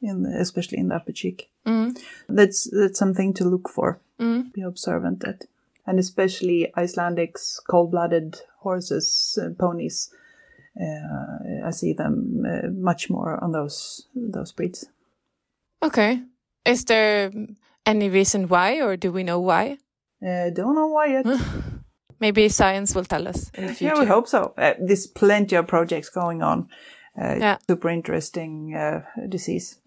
in 0.03 0.23
the, 0.23 0.41
especially 0.41 0.79
in 0.79 0.89
the 0.89 0.97
upper 0.97 1.13
cheek. 1.13 1.51
That's 2.29 2.69
that's 2.71 2.99
something 2.99 3.35
to 3.35 3.45
look 3.45 3.69
for. 3.69 4.01
Be 4.53 4.63
observant 4.63 5.25
at, 5.25 5.45
and 5.89 5.99
especially 5.99 6.71
Icelandics, 6.77 7.57
cold-blooded 7.71 8.37
horses, 8.61 9.39
uh, 9.43 9.49
ponies. 9.59 10.11
Uh, 10.81 11.67
I 11.67 11.71
see 11.71 11.93
them 11.95 12.45
uh, 12.47 12.69
much 12.71 13.11
more 13.11 13.43
on 13.43 13.53
those 13.53 14.07
those 14.15 14.53
breeds. 14.53 14.87
Okay. 15.83 16.23
Is 16.65 16.85
there 16.85 17.33
any 17.87 18.09
reason 18.09 18.49
why, 18.49 18.81
or 18.83 18.97
do 18.97 19.11
we 19.13 19.23
know 19.25 19.41
why? 19.41 19.79
Uh, 20.23 20.51
don't 20.51 20.75
know 20.75 20.89
why 20.89 21.07
yet. 21.07 21.27
Maybe 22.21 22.49
science 22.49 22.95
will 22.95 23.05
tell 23.07 23.27
us 23.29 23.51
in 23.55 23.67
the 23.67 23.75
future. 23.75 23.95
yeah, 23.95 24.01
we 24.01 24.07
hope 24.07 24.29
so. 24.29 24.53
Uh, 24.59 24.75
there's 24.81 25.07
plenty 25.07 25.57
of 25.57 25.67
projects 25.67 26.11
going 26.11 26.43
on. 26.43 26.69
Uh, 27.21 27.37
Yeah. 27.39 27.57
Super 27.69 27.89
interesting 27.89 28.75
uh, 28.75 29.01
disease. 29.29 29.81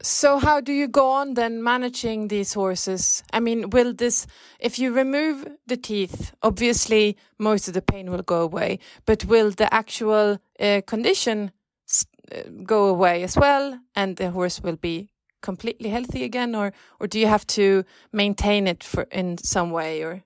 So 0.00 0.38
how 0.38 0.60
do 0.60 0.72
you 0.72 0.86
go 0.86 1.10
on 1.10 1.34
then 1.34 1.62
managing 1.62 2.28
these 2.28 2.54
horses? 2.54 3.24
I 3.32 3.40
mean, 3.40 3.70
will 3.70 3.92
this, 3.92 4.28
if 4.60 4.78
you 4.78 4.92
remove 4.92 5.46
the 5.66 5.76
teeth, 5.76 6.32
obviously 6.40 7.16
most 7.36 7.66
of 7.66 7.74
the 7.74 7.82
pain 7.82 8.10
will 8.10 8.22
go 8.22 8.42
away, 8.42 8.78
but 9.06 9.24
will 9.24 9.50
the 9.50 9.72
actual 9.74 10.38
uh, 10.60 10.82
condition 10.86 11.50
uh, 12.30 12.42
go 12.64 12.86
away 12.86 13.24
as 13.24 13.36
well 13.36 13.80
and 13.96 14.16
the 14.16 14.30
horse 14.30 14.60
will 14.60 14.76
be 14.76 15.08
completely 15.40 15.88
healthy 15.88 16.24
again 16.24 16.54
or 16.54 16.72
or 17.00 17.06
do 17.06 17.18
you 17.18 17.26
have 17.26 17.46
to 17.46 17.84
maintain 18.12 18.66
it 18.66 18.82
for 18.82 19.04
in 19.04 19.38
some 19.38 19.70
way 19.70 20.02
or 20.02 20.22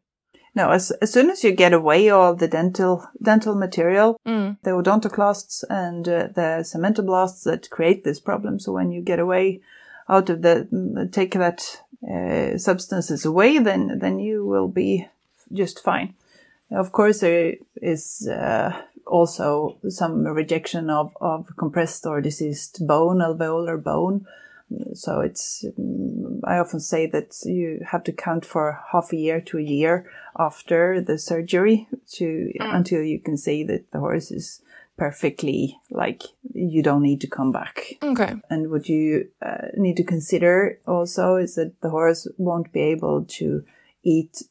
No, 0.55 0.71
as, 0.71 0.91
as 1.03 1.13
soon 1.13 1.31
as 1.31 1.43
you 1.43 1.53
get 1.53 1.73
away 1.73 2.11
all 2.11 2.35
the 2.35 2.49
dental 2.49 3.09
dental 3.23 3.55
material, 3.55 4.19
Mm. 4.27 4.57
the 4.63 4.71
odontoclasts 4.71 5.65
and 5.71 6.07
uh, 6.09 6.29
the 6.35 6.63
cementoblasts 6.63 7.45
that 7.45 7.71
create 7.71 8.05
this 8.05 8.21
problem. 8.21 8.59
So 8.59 8.73
when 8.73 8.93
you 8.93 9.03
get 9.03 9.19
away 9.19 9.61
out 10.09 10.31
of 10.31 10.43
the 10.43 11.09
take 11.13 11.33
that 11.33 11.83
uh, 12.09 12.59
substances 12.59 13.25
away, 13.25 13.59
then 13.59 13.99
then 13.99 14.19
you 14.19 14.45
will 14.45 14.69
be 14.69 15.09
just 15.53 15.83
fine. 15.83 16.15
Of 16.71 16.93
course, 16.93 17.21
there 17.21 17.55
is 17.81 18.29
uh, 18.29 18.73
also 19.07 19.77
some 19.89 20.27
rejection 20.27 20.91
of, 20.91 21.17
of 21.21 21.47
compressed 21.57 22.07
or 22.07 22.21
diseased 22.21 22.87
bone, 22.87 23.19
alveolar 23.19 23.83
bone. 23.83 24.27
So 24.95 25.21
it's, 25.21 25.65
um, 25.79 26.41
I 26.45 26.59
often 26.59 26.81
say 26.81 27.07
that 27.07 27.35
you 27.45 27.81
have 27.91 28.05
to 28.05 28.13
count 28.13 28.45
for 28.45 28.81
half 28.93 29.13
a 29.13 29.17
year 29.17 29.41
to 29.43 29.59
a 29.59 29.63
year 29.63 30.11
after 30.39 31.01
the 31.01 31.19
surgery 31.19 31.89
to, 32.13 32.53
until 32.61 33.03
you 33.03 33.21
can 33.21 33.37
say 33.37 33.65
that 33.65 33.91
the 33.93 34.01
horse 34.01 34.31
is 34.31 34.63
perfectly, 34.97 35.79
like, 35.91 36.23
you 36.55 36.83
don't 36.83 37.03
need 37.03 37.21
to 37.21 37.27
come 37.27 37.51
back. 37.53 37.95
okay 38.03 38.35
And 38.51 38.71
what 38.71 38.89
you 38.89 39.29
uh, 39.45 39.69
need 39.77 39.97
to 39.97 40.05
consider 40.05 40.79
also 40.87 41.37
is 41.37 41.55
that 41.55 41.81
the 41.81 41.91
horse 41.91 42.29
won't 42.37 42.73
be 42.73 42.81
able 42.81 43.25
to 43.39 43.65
eat 44.05 44.43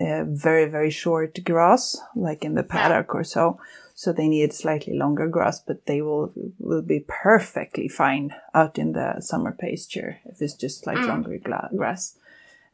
uh, 0.00 0.24
very, 0.24 0.66
very 0.66 0.90
short 0.90 1.38
grass, 1.44 2.00
like 2.16 2.44
in 2.44 2.54
the 2.54 2.62
paddock 2.62 3.14
or 3.14 3.24
so. 3.24 3.58
So 4.00 4.14
they 4.14 4.28
need 4.28 4.54
slightly 4.54 4.94
longer 4.96 5.28
grass, 5.28 5.60
but 5.60 5.84
they 5.84 6.00
will 6.00 6.32
will 6.58 6.80
be 6.80 7.04
perfectly 7.06 7.86
fine 7.86 8.34
out 8.54 8.78
in 8.78 8.92
the 8.92 9.20
summer 9.20 9.52
pasture 9.52 10.16
if 10.24 10.40
it's 10.40 10.54
just 10.54 10.86
like 10.86 10.96
longer 11.06 11.36
gla- 11.36 11.68
grass. 11.76 12.16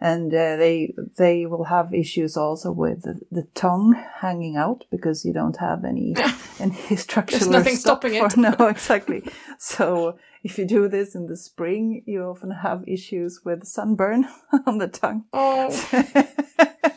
And 0.00 0.32
uh, 0.32 0.54
they 0.56 0.94
they 1.18 1.44
will 1.44 1.64
have 1.64 1.92
issues 1.92 2.36
also 2.36 2.70
with 2.70 3.02
the, 3.02 3.18
the 3.32 3.42
tongue 3.54 3.94
hanging 4.20 4.56
out 4.56 4.84
because 4.88 5.24
you 5.26 5.32
don't 5.32 5.56
have 5.56 5.84
any 5.84 6.14
any 6.60 6.96
structural 6.96 7.50
nothing 7.50 7.74
stop 7.74 8.04
stopping 8.04 8.20
for- 8.20 8.26
it. 8.26 8.36
No, 8.58 8.68
exactly. 8.68 9.24
So 9.58 10.18
if 10.44 10.58
you 10.58 10.64
do 10.64 10.86
this 10.86 11.16
in 11.16 11.26
the 11.26 11.36
spring, 11.36 12.04
you 12.06 12.22
often 12.22 12.52
have 12.52 12.84
issues 12.86 13.40
with 13.44 13.66
sunburn 13.66 14.28
on 14.66 14.78
the 14.78 14.86
tongue. 14.86 15.24
oh 15.32 15.70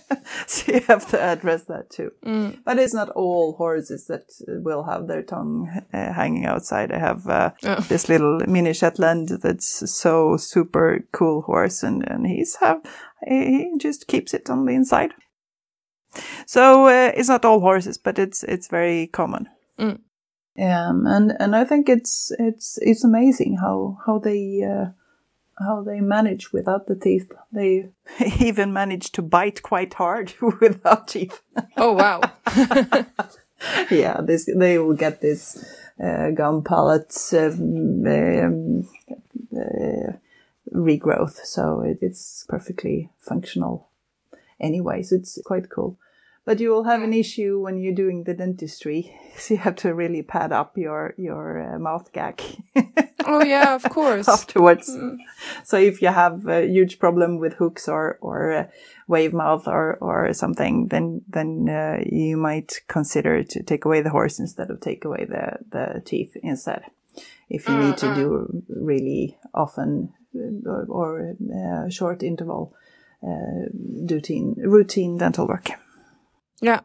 so 0.47 0.71
you 0.71 0.81
have 0.81 1.07
to 1.09 1.21
address 1.21 1.63
that 1.65 1.89
too. 1.89 2.11
Mm. 2.25 2.59
But 2.63 2.79
it's 2.79 2.93
not 2.93 3.09
all 3.09 3.53
horses 3.57 4.07
that 4.07 4.23
uh, 4.47 4.59
will 4.61 4.83
have 4.83 5.07
their 5.07 5.23
tongue 5.23 5.69
uh, 5.93 6.13
hanging 6.13 6.45
outside. 6.45 6.91
I 6.91 6.99
have 6.99 7.27
uh, 7.27 7.51
Oh. 7.63 7.79
this 7.89 8.09
little 8.09 8.39
mini 8.47 8.73
Shetland 8.73 9.29
that's 9.41 9.91
so 9.91 10.37
super 10.37 11.05
cool 11.11 11.41
horse, 11.41 11.83
and 11.83 12.03
and 12.09 12.25
he's 12.27 12.55
have 12.57 12.81
he 13.27 13.71
just 13.77 14.07
keeps 14.07 14.33
it 14.33 14.49
on 14.49 14.65
the 14.65 14.73
inside. 14.73 15.13
So 16.45 16.85
uh, 16.87 17.11
it's 17.15 17.29
not 17.29 17.45
all 17.45 17.59
horses, 17.59 17.97
but 17.97 18.17
it's 18.19 18.43
it's 18.43 18.67
very 18.67 19.07
common. 19.07 19.47
Mm. 19.77 19.99
Um, 20.59 21.05
and 21.07 21.33
and 21.39 21.55
I 21.55 21.63
think 21.65 21.87
it's 21.89 22.31
it's 22.39 22.77
it's 22.81 23.03
amazing 23.03 23.57
how 23.61 23.97
how 24.05 24.19
they 24.19 24.63
uh, 24.63 24.91
how 25.59 25.83
they 25.83 25.99
manage 25.99 26.53
without 26.53 26.87
the 26.87 26.95
teeth. 26.95 27.31
They 27.51 27.89
even 28.39 28.73
manage 28.73 29.11
to 29.13 29.21
bite 29.21 29.61
quite 29.61 29.93
hard 29.93 30.33
without 30.61 31.07
teeth. 31.09 31.41
oh 31.77 31.93
wow 31.93 32.21
yeah, 33.91 34.21
this 34.21 34.49
they 34.55 34.77
will 34.77 34.93
get 34.93 35.21
this 35.21 35.63
uh, 36.03 36.31
gum 36.31 36.63
palate 36.63 37.15
um, 37.33 38.05
um, 38.07 38.89
uh, 39.55 40.13
regrowth, 40.73 41.37
so 41.43 41.81
it, 41.81 41.99
it's 42.01 42.45
perfectly 42.47 43.09
functional. 43.17 43.89
Anyways, 44.59 45.11
it's 45.11 45.39
quite 45.45 45.69
cool. 45.69 45.97
But 46.45 46.59
you 46.59 46.69
will 46.71 46.85
have 46.85 47.03
an 47.03 47.13
issue 47.13 47.59
when 47.59 47.77
you're 47.77 47.93
doing 47.93 48.23
the 48.23 48.33
dentistry, 48.33 49.13
so 49.37 49.53
you 49.53 49.59
have 49.59 49.75
to 49.77 49.93
really 49.93 50.23
pad 50.23 50.51
up 50.51 50.77
your 50.77 51.13
your 51.17 51.75
uh, 51.75 51.79
mouth 51.79 52.11
gag. 52.13 52.41
Oh 53.29 53.43
yeah 53.43 53.75
of 53.75 53.83
course 53.83 54.27
afterwards. 54.37 54.91
So 55.63 55.77
if 55.77 56.01
you 56.01 56.09
have 56.09 56.47
a 56.47 56.67
huge 56.67 56.99
problem 56.99 57.39
with 57.39 57.53
hooks 57.53 57.87
or 57.87 58.17
or 58.21 58.51
uh, 58.51 58.67
wave 59.07 59.33
mouth 59.33 59.67
or 59.67 59.97
or 60.01 60.33
something, 60.33 60.87
then 60.87 61.21
then 61.27 61.69
uh, 61.69 61.97
you 62.05 62.37
might 62.37 62.81
consider 62.87 63.43
to 63.43 63.63
take 63.63 63.85
away 63.85 64.01
the 64.01 64.09
horse 64.09 64.39
instead 64.39 64.69
of 64.69 64.79
take 64.81 65.05
away 65.05 65.25
the 65.25 65.59
the 65.71 66.01
teeth 66.01 66.35
instead. 66.43 66.83
If 67.49 67.67
you 67.67 67.77
need 67.77 67.97
to 67.97 68.13
do 68.13 68.63
really 68.69 69.37
often 69.53 70.13
or, 70.65 70.85
or 70.87 71.35
uh, 71.55 71.89
short 71.89 72.23
interval 72.23 72.75
uh, 73.23 73.67
routine 74.09 74.55
routine 74.57 75.17
dental 75.17 75.47
work. 75.47 75.69
Yeah. 76.61 76.81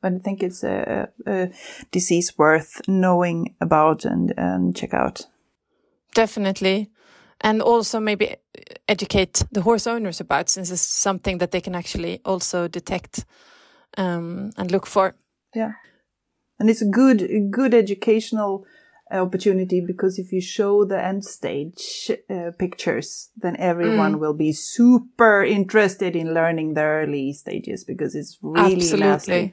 But 0.00 0.14
I 0.14 0.18
think 0.18 0.42
it's 0.42 0.62
a, 0.62 1.08
a 1.26 1.50
disease 1.90 2.36
worth 2.38 2.80
knowing 2.86 3.54
about 3.60 4.04
and, 4.04 4.32
and 4.36 4.76
check 4.76 4.94
out. 4.94 5.26
Definitely. 6.16 6.88
And 7.42 7.60
also 7.60 8.00
maybe 8.00 8.36
educate 8.88 9.44
the 9.52 9.60
horse 9.60 9.86
owners 9.86 10.20
about 10.20 10.48
since 10.48 10.70
it's 10.70 10.80
something 10.80 11.38
that 11.38 11.50
they 11.50 11.60
can 11.60 11.74
actually 11.74 12.20
also 12.24 12.68
detect 12.68 13.26
um, 13.98 14.50
and 14.56 14.70
look 14.70 14.86
for. 14.86 15.14
Yeah. 15.54 15.72
And 16.58 16.70
it's 16.70 16.80
a 16.80 16.88
good, 16.88 17.50
good 17.50 17.74
educational 17.74 18.64
opportunity 19.10 19.82
because 19.86 20.18
if 20.18 20.32
you 20.32 20.40
show 20.40 20.86
the 20.86 21.04
end 21.04 21.24
stage 21.24 22.10
uh, 22.30 22.50
pictures, 22.58 23.30
then 23.36 23.56
everyone 23.58 24.14
Mm. 24.14 24.20
will 24.20 24.34
be 24.34 24.52
super 24.52 25.44
interested 25.44 26.16
in 26.16 26.32
learning 26.32 26.74
the 26.74 26.82
early 26.82 27.32
stages 27.34 27.84
because 27.84 28.14
it's 28.14 28.38
really 28.40 28.72
Absolutely. 28.72 29.52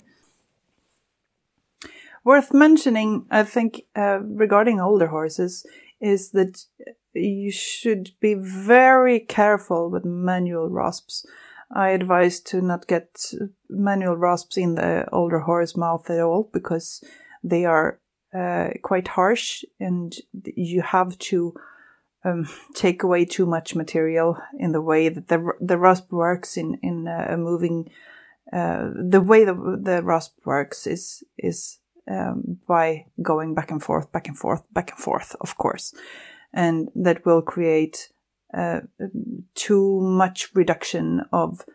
Worth 2.23 2.53
mentioning, 2.53 3.25
I 3.29 3.43
think, 3.43 3.81
uh, 3.97 4.19
regarding 4.21 4.79
older 4.79 5.07
horses, 5.07 5.65
is 6.03 6.31
that 6.31 6.65
you 7.13 7.51
should 7.51 8.11
be 8.19 8.33
very 8.33 9.19
careful 9.19 9.89
with 9.89 10.03
manual 10.03 10.69
rasps. 10.69 11.25
I 11.71 11.89
advise 11.89 12.39
to 12.41 12.61
not 12.61 12.87
get 12.87 13.33
manual 13.69 14.17
rasps 14.17 14.57
in 14.57 14.75
the 14.75 15.07
older 15.11 15.39
horse 15.39 15.77
mouth 15.77 16.09
at 16.09 16.19
all 16.19 16.49
because 16.51 17.03
they 17.43 17.65
are 17.65 17.99
uh, 18.37 18.69
quite 18.81 19.07
harsh 19.07 19.63
and 19.79 20.13
you 20.43 20.81
have 20.81 21.17
to 21.19 21.53
um, 22.25 22.47
take 22.75 23.01
away 23.01 23.25
too 23.25 23.45
much 23.45 23.75
material 23.75 24.37
in 24.59 24.71
the 24.73 24.81
way 24.81 25.09
that 25.09 25.29
the 25.29 25.53
the 25.61 25.77
rasp 25.77 26.11
works 26.11 26.57
in 26.57 26.77
in 26.83 27.07
uh, 27.07 27.35
moving. 27.37 27.89
Uh, 28.51 28.89
the 29.09 29.21
way 29.21 29.45
the 29.45 29.79
the 29.81 30.03
rasp 30.03 30.33
works 30.45 30.85
is 30.85 31.23
is 31.37 31.79
um, 32.09 32.57
by 32.67 33.05
going 33.21 33.53
back 33.53 33.71
and 33.71 33.81
forth, 33.81 34.11
back 34.11 34.27
and 34.27 34.37
forth, 34.37 34.63
back 34.73 34.91
and 34.91 34.99
forth, 34.99 35.35
of 35.41 35.57
course, 35.57 35.93
and 36.53 36.89
that 36.95 37.25
will 37.25 37.41
create 37.41 38.09
uh, 38.53 38.81
too 39.55 40.01
much 40.01 40.49
reduction 40.53 41.21
of 41.31 41.65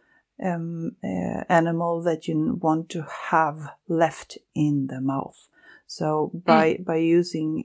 um, 0.45 0.93
uh, 1.03 1.43
enamel 1.51 2.03
that 2.03 2.29
you 2.29 2.59
want 2.61 2.89
to 2.91 3.05
have 3.31 3.71
left 3.89 4.39
in 4.55 4.87
the 4.87 5.01
mouth. 5.01 5.49
So 5.87 6.31
by 6.35 6.79
by 6.85 6.97
using 6.97 7.65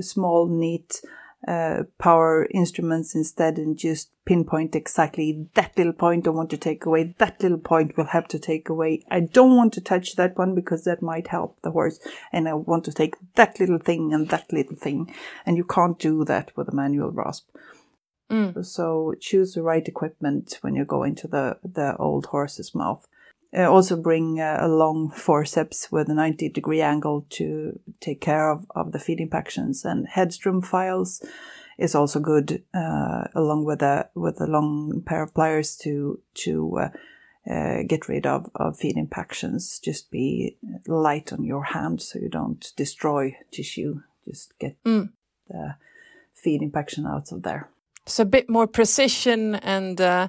small, 0.00 0.48
neat 0.48 1.02
uh, 1.46 1.82
power 1.98 2.46
instruments 2.52 3.14
instead, 3.14 3.58
and 3.58 3.76
just 3.76 4.10
pinpoint 4.24 4.76
exactly 4.76 5.48
that 5.54 5.76
little 5.76 5.92
point 5.92 6.26
I 6.26 6.30
want 6.30 6.50
to 6.50 6.56
take 6.56 6.86
away, 6.86 7.14
that 7.18 7.42
little 7.42 7.58
point 7.58 7.96
will 7.96 8.06
have 8.06 8.28
to 8.28 8.38
take 8.38 8.68
away. 8.68 9.04
I 9.10 9.20
don't 9.20 9.56
want 9.56 9.72
to 9.74 9.80
touch 9.80 10.16
that 10.16 10.38
one 10.38 10.54
because 10.54 10.84
that 10.84 11.02
might 11.02 11.28
help 11.28 11.60
the 11.62 11.72
horse, 11.72 11.98
and 12.32 12.48
I 12.48 12.54
want 12.54 12.84
to 12.84 12.92
take 12.92 13.14
that 13.34 13.58
little 13.58 13.78
thing 13.78 14.12
and 14.14 14.28
that 14.28 14.52
little 14.52 14.76
thing, 14.76 15.14
and 15.44 15.56
you 15.56 15.64
can't 15.64 15.98
do 15.98 16.24
that 16.24 16.56
with 16.56 16.68
a 16.68 16.74
manual 16.74 17.10
rasp. 17.10 17.48
Mm. 18.30 18.64
So 18.64 19.14
choose 19.20 19.54
the 19.54 19.62
right 19.62 19.86
equipment 19.86 20.58
when 20.62 20.74
you 20.74 20.84
go 20.84 21.02
into 21.02 21.28
the 21.28 21.58
the 21.62 21.96
old 21.98 22.26
horse's 22.26 22.74
mouth. 22.74 23.06
Uh, 23.54 23.70
also 23.70 23.96
bring 23.96 24.40
uh, 24.40 24.56
a 24.60 24.68
long 24.68 25.10
forceps 25.10 25.92
with 25.92 26.08
a 26.08 26.14
90 26.14 26.48
degree 26.48 26.80
angle 26.80 27.26
to 27.28 27.78
take 28.00 28.20
care 28.20 28.50
of, 28.50 28.64
of 28.74 28.92
the 28.92 28.98
feed 28.98 29.20
impactions 29.20 29.84
and 29.84 30.08
Hedstrom 30.08 30.64
files 30.64 31.22
is 31.78 31.94
also 31.94 32.18
good 32.20 32.62
uh, 32.72 33.24
along 33.34 33.64
with 33.64 33.82
a 33.82 34.08
with 34.14 34.40
a 34.40 34.46
long 34.46 35.02
pair 35.04 35.22
of 35.22 35.34
pliers 35.34 35.76
to 35.76 36.18
to 36.34 36.78
uh, 36.78 36.88
uh, 37.52 37.82
get 37.86 38.08
rid 38.08 38.26
of, 38.26 38.48
of 38.54 38.78
feed 38.78 38.96
impactions. 38.96 39.78
Just 39.80 40.10
be 40.10 40.56
light 40.86 41.32
on 41.32 41.44
your 41.44 41.64
hand 41.64 42.00
so 42.00 42.18
you 42.18 42.28
don't 42.28 42.72
destroy 42.76 43.36
tissue. 43.50 44.00
Just 44.24 44.58
get 44.58 44.76
Mm. 44.84 45.10
the 45.48 45.74
feed 46.34 46.62
impaction 46.62 47.06
out 47.06 47.32
of 47.32 47.42
there. 47.42 47.68
So 48.06 48.22
a 48.22 48.26
bit 48.26 48.48
more 48.48 48.66
precision 48.66 49.56
and 49.56 50.00
uh, 50.00 50.28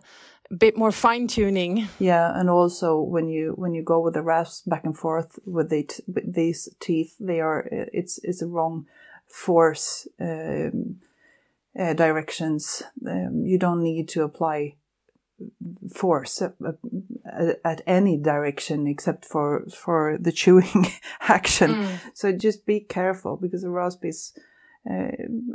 bit 0.53 0.77
more 0.77 0.91
fine 0.91 1.27
tuning. 1.27 1.87
Yeah, 1.99 2.31
and 2.39 2.49
also 2.49 2.99
when 2.99 3.27
you 3.27 3.53
when 3.55 3.73
you 3.73 3.83
go 3.83 3.99
with 3.99 4.13
the 4.13 4.21
rasps 4.21 4.61
back 4.61 4.83
and 4.83 4.97
forth 4.97 5.39
with, 5.45 5.69
the 5.69 5.83
t- 5.83 6.03
with 6.07 6.33
these 6.33 6.69
teeth, 6.79 7.15
they 7.19 7.39
are 7.39 7.67
it's 7.71 8.19
it's 8.23 8.41
a 8.41 8.47
wrong 8.47 8.85
force 9.27 10.07
um, 10.19 10.97
uh, 11.77 11.93
directions. 11.93 12.83
Um, 13.07 13.43
you 13.45 13.57
don't 13.57 13.81
need 13.81 14.07
to 14.09 14.23
apply 14.23 14.75
force 15.93 16.41
uh, 16.41 16.51
uh, 16.61 17.53
at 17.65 17.81
any 17.87 18.17
direction 18.17 18.87
except 18.87 19.25
for 19.25 19.65
for 19.69 20.17
the 20.19 20.31
chewing 20.41 20.87
action. 21.21 21.99
So 22.13 22.31
just 22.31 22.65
be 22.65 22.79
careful 22.79 23.37
because 23.37 23.61
the 23.63 23.69
rasp 23.69 24.05
is. 24.05 24.33
Uh, 24.89 25.11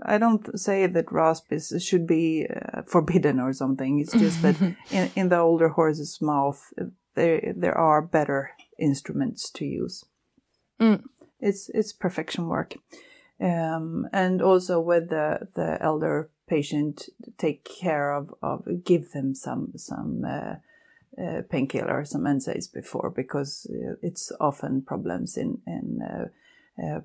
I 0.07 0.17
don't 0.17 0.59
say 0.59 0.87
that 0.87 1.13
rasp 1.13 1.53
is 1.53 1.73
should 1.81 2.07
be 2.07 2.47
uh, 2.49 2.83
forbidden 2.87 3.41
or 3.41 3.53
something. 3.53 4.01
It's 4.01 4.13
just 4.13 4.41
that 4.43 4.57
in, 4.91 5.11
in 5.15 5.29
the 5.29 5.39
older 5.39 5.69
horse's 5.69 6.19
mouth, 6.23 6.73
there 7.15 7.53
there 7.55 7.77
are 7.77 8.01
better 8.01 8.51
instruments 8.79 9.51
to 9.51 9.67
use. 9.67 10.05
Mm. 10.81 11.03
It's 11.41 11.69
it's 11.75 11.93
perfection 11.93 12.47
work, 12.47 12.77
um, 13.41 14.09
and 14.13 14.41
also 14.41 14.81
with 14.81 15.11
the 15.11 15.49
the 15.55 15.77
elder 15.83 16.31
patient, 16.49 17.09
take 17.37 17.65
care 17.65 18.13
of 18.13 18.35
of 18.43 18.67
give 18.85 19.13
them 19.13 19.35
some 19.35 19.73
some. 19.77 20.25
Uh, 20.25 20.55
uh, 21.21 21.43
painkiller, 21.51 22.05
some 22.05 22.23
NSAIDs 22.23 22.73
before, 22.73 23.11
because 23.11 23.67
uh, 23.71 23.95
it's 24.03 24.31
often 24.39 24.83
problems 24.83 25.37
in 25.37 25.59
in 25.67 26.01
uh, 26.01 26.27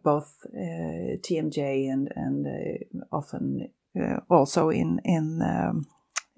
both 0.04 0.46
uh, 0.54 1.18
TMJ 1.22 1.92
and 1.92 2.10
and 2.16 2.48
uh, 2.48 3.06
often 3.12 3.70
also 4.30 4.70
in 4.70 5.00
in 5.04 5.42
um, 5.42 5.86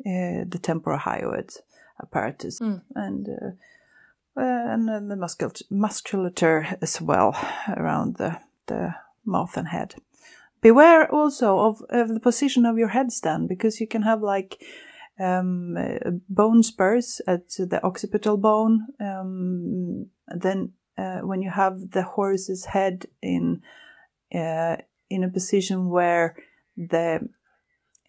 the 0.04 0.60
temporal-hyoid 0.62 1.58
apparatus 2.02 2.60
Mm. 2.60 2.82
and 2.96 3.28
and 4.36 5.12
the 5.12 5.16
muscul- 5.16 5.64
musculature 5.70 6.78
as 6.82 7.02
well 7.02 7.36
around 7.78 8.18
the 8.18 8.40
the 8.68 8.96
mouth 9.26 9.58
and 9.58 9.68
head. 9.68 9.96
Beware 10.62 11.12
also 11.12 11.60
of, 11.60 11.82
of 11.90 12.10
the 12.10 12.20
position 12.20 12.66
of 12.66 12.78
your 12.78 12.90
headstand 12.90 13.48
because 13.48 13.80
you 13.80 13.88
can 13.88 14.02
have 14.02 14.22
like 14.22 14.58
um, 15.20 15.78
bone 16.28 16.64
spurs 16.64 17.22
at 17.28 17.50
the 17.50 17.80
occipital 17.84 18.38
bone. 18.38 18.88
Um, 19.00 20.08
then 20.28 20.74
uh, 20.98 21.20
when 21.20 21.42
you 21.42 21.50
have 21.50 21.92
the 21.92 22.04
horse's 22.04 22.66
head 22.66 23.06
in 23.22 23.62
uh, 24.34 24.78
in 25.10 25.24
a 25.24 25.30
position 25.30 25.90
where 25.90 26.36
the 26.78 27.28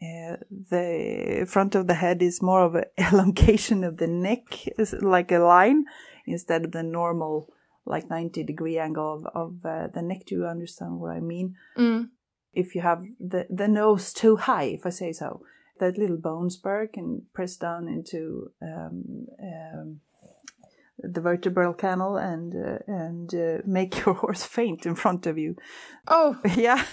uh, 0.02 0.36
the 0.50 1.46
front 1.48 1.74
of 1.74 1.86
the 1.86 1.94
head 1.94 2.22
is 2.22 2.42
more 2.42 2.62
of 2.62 2.74
an 2.74 2.84
elongation 2.98 3.82
of 3.82 3.96
the 3.96 4.06
neck, 4.06 4.68
is 4.78 4.92
like 5.00 5.32
a 5.32 5.38
line, 5.38 5.84
instead 6.26 6.64
of 6.64 6.72
the 6.72 6.82
normal 6.82 7.48
like 7.86 8.10
90 8.10 8.42
degree 8.42 8.78
angle 8.78 9.14
of, 9.14 9.26
of 9.34 9.64
uh, 9.64 9.86
the 9.94 10.02
neck. 10.02 10.26
Do 10.26 10.34
you 10.34 10.46
understand 10.46 10.98
what 10.98 11.12
I 11.12 11.20
mean? 11.20 11.54
Mm. 11.78 12.08
If 12.52 12.74
you 12.74 12.80
have 12.82 13.04
the, 13.20 13.46
the 13.48 13.68
nose 13.68 14.12
too 14.12 14.36
high, 14.36 14.64
if 14.64 14.84
I 14.84 14.90
say 14.90 15.12
so, 15.12 15.42
that 15.78 15.96
little 15.96 16.16
bone 16.16 16.50
spur 16.50 16.88
can 16.88 17.22
press 17.32 17.56
down 17.56 17.86
into 17.86 18.50
um, 18.60 19.26
um, 19.40 20.00
the 21.12 21.20
vertebral 21.20 21.74
canal 21.74 22.16
and 22.16 22.54
uh, 22.54 22.78
and 22.86 23.34
uh, 23.34 23.58
make 23.64 23.96
your 24.06 24.14
horse 24.14 24.44
faint 24.44 24.86
in 24.86 24.94
front 24.94 25.26
of 25.26 25.38
you. 25.38 25.56
Oh, 26.08 26.38
Yeah. 26.56 26.84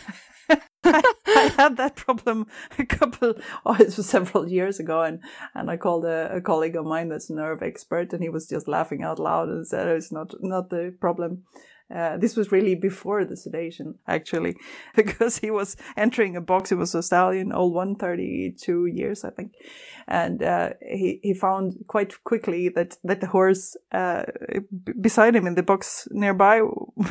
I, 0.50 0.62
I 1.26 1.54
had 1.58 1.78
that 1.78 1.96
problem 1.96 2.48
a 2.78 2.86
couple, 2.86 3.36
oh, 3.66 3.76
it 3.80 3.96
was 3.96 4.06
several 4.06 4.50
years 4.50 4.80
ago, 4.80 5.02
and, 5.02 5.22
and 5.56 5.72
I 5.72 5.78
called 5.78 6.06
a, 6.06 6.36
a 6.36 6.42
colleague 6.42 6.76
of 6.76 6.86
mine 6.86 7.10
that's 7.10 7.30
a 7.30 7.34
nerve 7.34 7.64
expert, 7.64 8.12
and 8.12 8.22
he 8.22 8.30
was 8.30 8.48
just 8.48 8.68
laughing 8.68 9.04
out 9.04 9.20
loud 9.20 9.48
and 9.48 9.66
said 9.66 9.88
it's 9.88 10.12
not 10.12 10.34
not 10.42 10.70
the 10.70 10.94
problem. 11.00 11.44
Uh, 11.94 12.18
this 12.18 12.36
was 12.36 12.52
really 12.52 12.76
before 12.76 13.26
the 13.26 13.38
sedation, 13.38 13.96
actually, 14.08 14.56
because 14.96 15.38
he 15.38 15.52
was 15.52 15.76
entering 15.96 16.36
a 16.36 16.42
box. 16.42 16.70
He 16.70 16.76
was 16.76 16.96
a 16.96 17.04
stallion, 17.04 17.52
old 17.52 17.74
one, 17.74 17.96
32 17.96 18.88
years, 18.88 19.24
I 19.24 19.30
think. 19.30 19.54
And 20.08 20.42
uh, 20.42 20.72
he, 20.82 21.20
he 21.22 21.34
found 21.34 21.76
quite 21.88 22.24
quickly 22.24 22.70
that, 22.70 22.98
that 23.04 23.22
the 23.22 23.28
horse 23.28 23.78
uh, 23.92 24.24
b- 24.84 24.94
beside 25.00 25.36
him 25.36 25.48
in 25.48 25.56
the 25.56 25.64
box 25.64 26.08
nearby 26.12 26.62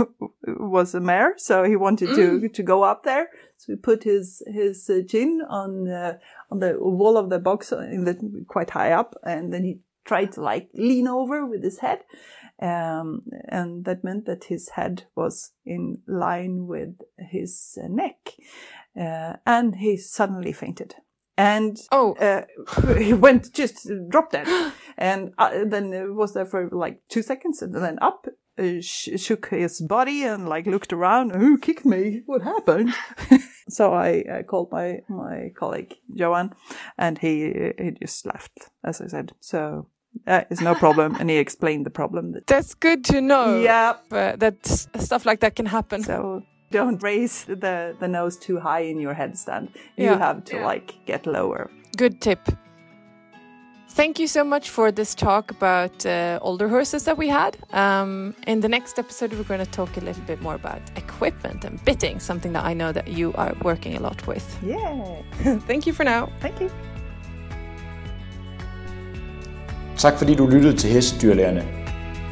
was 0.47 0.95
a 0.95 1.01
mare. 1.01 1.35
So 1.37 1.65
he 1.65 1.77
wanted 1.77 2.15
to, 2.15 2.49
to 2.49 2.63
go 2.63 2.83
up 2.83 3.05
there. 3.05 3.29
So 3.59 3.73
he 3.73 3.77
put 3.77 4.05
his, 4.05 4.43
his 4.47 4.91
uh, 4.91 5.01
chin 5.09 5.43
on, 5.49 5.89
uh, 5.89 6.19
on 6.51 6.59
the 6.59 6.77
wall 6.79 7.17
of 7.17 7.31
the 7.31 7.39
box 7.39 7.73
in 7.73 8.05
the, 8.05 8.45
quite 8.49 8.71
high 8.71 8.93
up. 8.93 9.15
And 9.25 9.53
then 9.53 9.65
he 9.65 9.81
tried 10.05 10.33
to 10.33 10.41
like 10.41 10.69
lean 10.75 11.07
over 11.07 11.47
with 11.47 11.63
his 11.63 11.79
head. 11.79 12.01
Um, 12.63 13.23
and 13.49 13.85
that 13.87 14.05
meant 14.05 14.27
that 14.27 14.45
his 14.45 14.69
head 14.71 15.05
was 15.17 15.53
in 15.67 15.99
line 16.07 16.67
with 16.69 16.95
his 17.19 17.77
neck. 17.89 18.35
Uh, 18.97 19.35
and 19.45 19.77
he 19.77 19.97
suddenly 19.97 20.53
fainted. 20.53 20.95
and 21.37 21.77
Oh. 21.91 22.15
uh, 22.15 22.45
he 22.99 23.13
went 23.15 23.53
just 23.53 23.91
dropped 24.11 24.33
dead, 24.33 24.47
and 24.99 25.33
uh, 25.39 25.65
then 25.67 26.15
was 26.15 26.33
there 26.35 26.47
for 26.47 26.69
like 26.71 27.01
two 27.09 27.23
seconds, 27.23 27.63
and 27.63 27.75
then 27.75 27.99
up. 28.01 28.27
Uh, 28.59 28.83
sh- 28.83 29.09
shook 29.17 29.49
his 29.49 29.81
body 29.81 30.25
and 30.25 30.47
like 30.47 30.67
looked 30.67 30.93
around. 30.93 31.35
Who 31.35 31.57
kicked 31.57 31.87
me? 31.87 32.21
What 32.27 32.43
happened? 32.43 32.93
so 33.71 33.95
I 33.95 34.23
uh, 34.31 34.43
called 34.43 34.71
my 34.71 34.99
my 35.09 35.51
colleague 35.59 35.95
Johan, 36.15 36.53
and 36.99 37.17
he 37.19 37.73
he 37.79 37.91
just 38.03 38.27
left, 38.27 38.71
as 38.85 39.01
I 39.01 39.07
said. 39.07 39.33
So 39.41 39.89
that 40.27 40.47
is 40.51 40.61
no 40.61 40.75
problem, 40.75 41.17
and 41.21 41.31
he 41.31 41.37
explained 41.39 41.85
the 41.87 41.91
problem. 41.91 42.33
That, 42.33 42.47
That's 42.47 42.75
good 42.75 43.05
to 43.07 43.21
know. 43.21 43.61
yeah, 43.61 43.95
uh, 44.11 44.37
that 44.37 44.67
stuff 44.99 45.25
like 45.27 45.41
that 45.41 45.55
can 45.57 45.67
happen. 45.67 46.03
so 46.03 46.43
don't 46.71 47.03
raise 47.03 47.45
the 47.45 47.95
the 48.01 48.09
nose 48.09 48.37
too 48.39 48.59
high 48.61 48.81
in 48.91 49.01
your 49.01 49.15
headstand. 49.15 49.69
You 49.97 50.05
Yeah. 50.07 50.19
have 50.19 50.45
to 50.45 50.57
like 50.67 50.95
get 51.07 51.27
lower. 51.27 51.71
Good 51.97 52.21
tip. 52.21 52.39
Thank 53.95 54.19
you 54.19 54.27
so 54.27 54.43
much 54.45 54.71
for 54.71 54.91
this 54.93 55.15
talk 55.15 55.51
about 55.51 56.07
uh, 56.07 56.39
older 56.41 56.67
horses 56.69 57.05
that 57.05 57.19
we 57.19 57.29
had. 57.29 57.57
Um, 57.73 58.35
in 58.47 58.61
the 58.61 58.69
next 58.69 58.99
episode, 58.99 59.35
we're 59.35 59.45
going 59.49 59.65
to 59.67 59.71
talk 59.71 59.97
a 59.99 60.01
little 60.01 60.23
bit 60.27 60.41
more 60.41 60.55
about 60.55 60.81
equipment 60.97 61.65
and 61.67 61.79
bitting, 61.85 62.19
something 62.21 62.55
that 62.55 62.65
I 62.65 62.73
know 62.75 62.93
that 62.93 63.09
you 63.09 63.35
are 63.35 63.53
working 63.63 63.95
a 63.97 64.01
lot 64.01 64.27
with. 64.27 64.47
Yeah, 64.63 65.21
Thank 65.67 65.87
you 65.87 65.93
for 65.93 66.05
now. 66.05 66.31
thank 66.41 66.59
you. 66.61 66.71
Tak 69.99 70.19
fordi 70.19 70.35
du 70.35 70.47
lyttede 70.47 70.77
til 70.77 70.91
Hestedyrlærerne. 70.91 71.65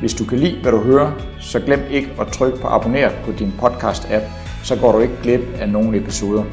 Hvis 0.00 0.14
du 0.14 0.24
kan 0.24 0.38
lide, 0.38 0.62
hvad 0.62 0.72
du 0.72 0.78
hører, 0.78 1.12
så 1.40 1.60
glem 1.60 1.80
ikke 1.90 2.08
at 2.20 2.26
trykke 2.26 2.58
på 2.58 2.66
abonner 2.68 3.10
på 3.24 3.32
din 3.32 3.52
podcast-app, 3.62 4.24
så 4.64 4.76
går 4.76 4.92
du 4.92 4.98
ikke 4.98 5.14
glip 5.22 5.40
af 5.60 5.68
nogle 5.68 5.98
episoder. 5.98 6.44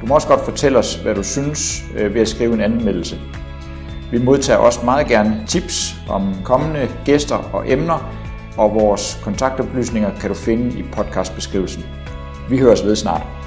Du 0.00 0.06
må 0.06 0.14
også 0.14 0.28
godt 0.28 0.44
fortælle 0.44 0.78
os, 0.78 0.94
hvad 0.94 1.14
du 1.14 1.22
synes 1.22 1.82
øh, 1.96 2.14
ved 2.14 2.20
at 2.20 2.28
skrive 2.28 2.54
en 2.54 2.60
anmeldelse. 2.60 3.18
Vi 4.10 4.18
modtager 4.18 4.58
også 4.58 4.80
meget 4.84 5.06
gerne 5.06 5.42
tips 5.46 5.96
om 6.08 6.34
kommende 6.44 6.88
gæster 7.04 7.36
og 7.36 7.72
emner, 7.72 8.14
og 8.56 8.74
vores 8.74 9.20
kontaktoplysninger 9.24 10.10
kan 10.20 10.28
du 10.28 10.34
finde 10.34 10.78
i 10.78 10.82
podcastbeskrivelsen. 10.82 11.84
Vi 12.50 12.58
høres 12.58 12.84
ved 12.84 12.96
snart. 12.96 13.37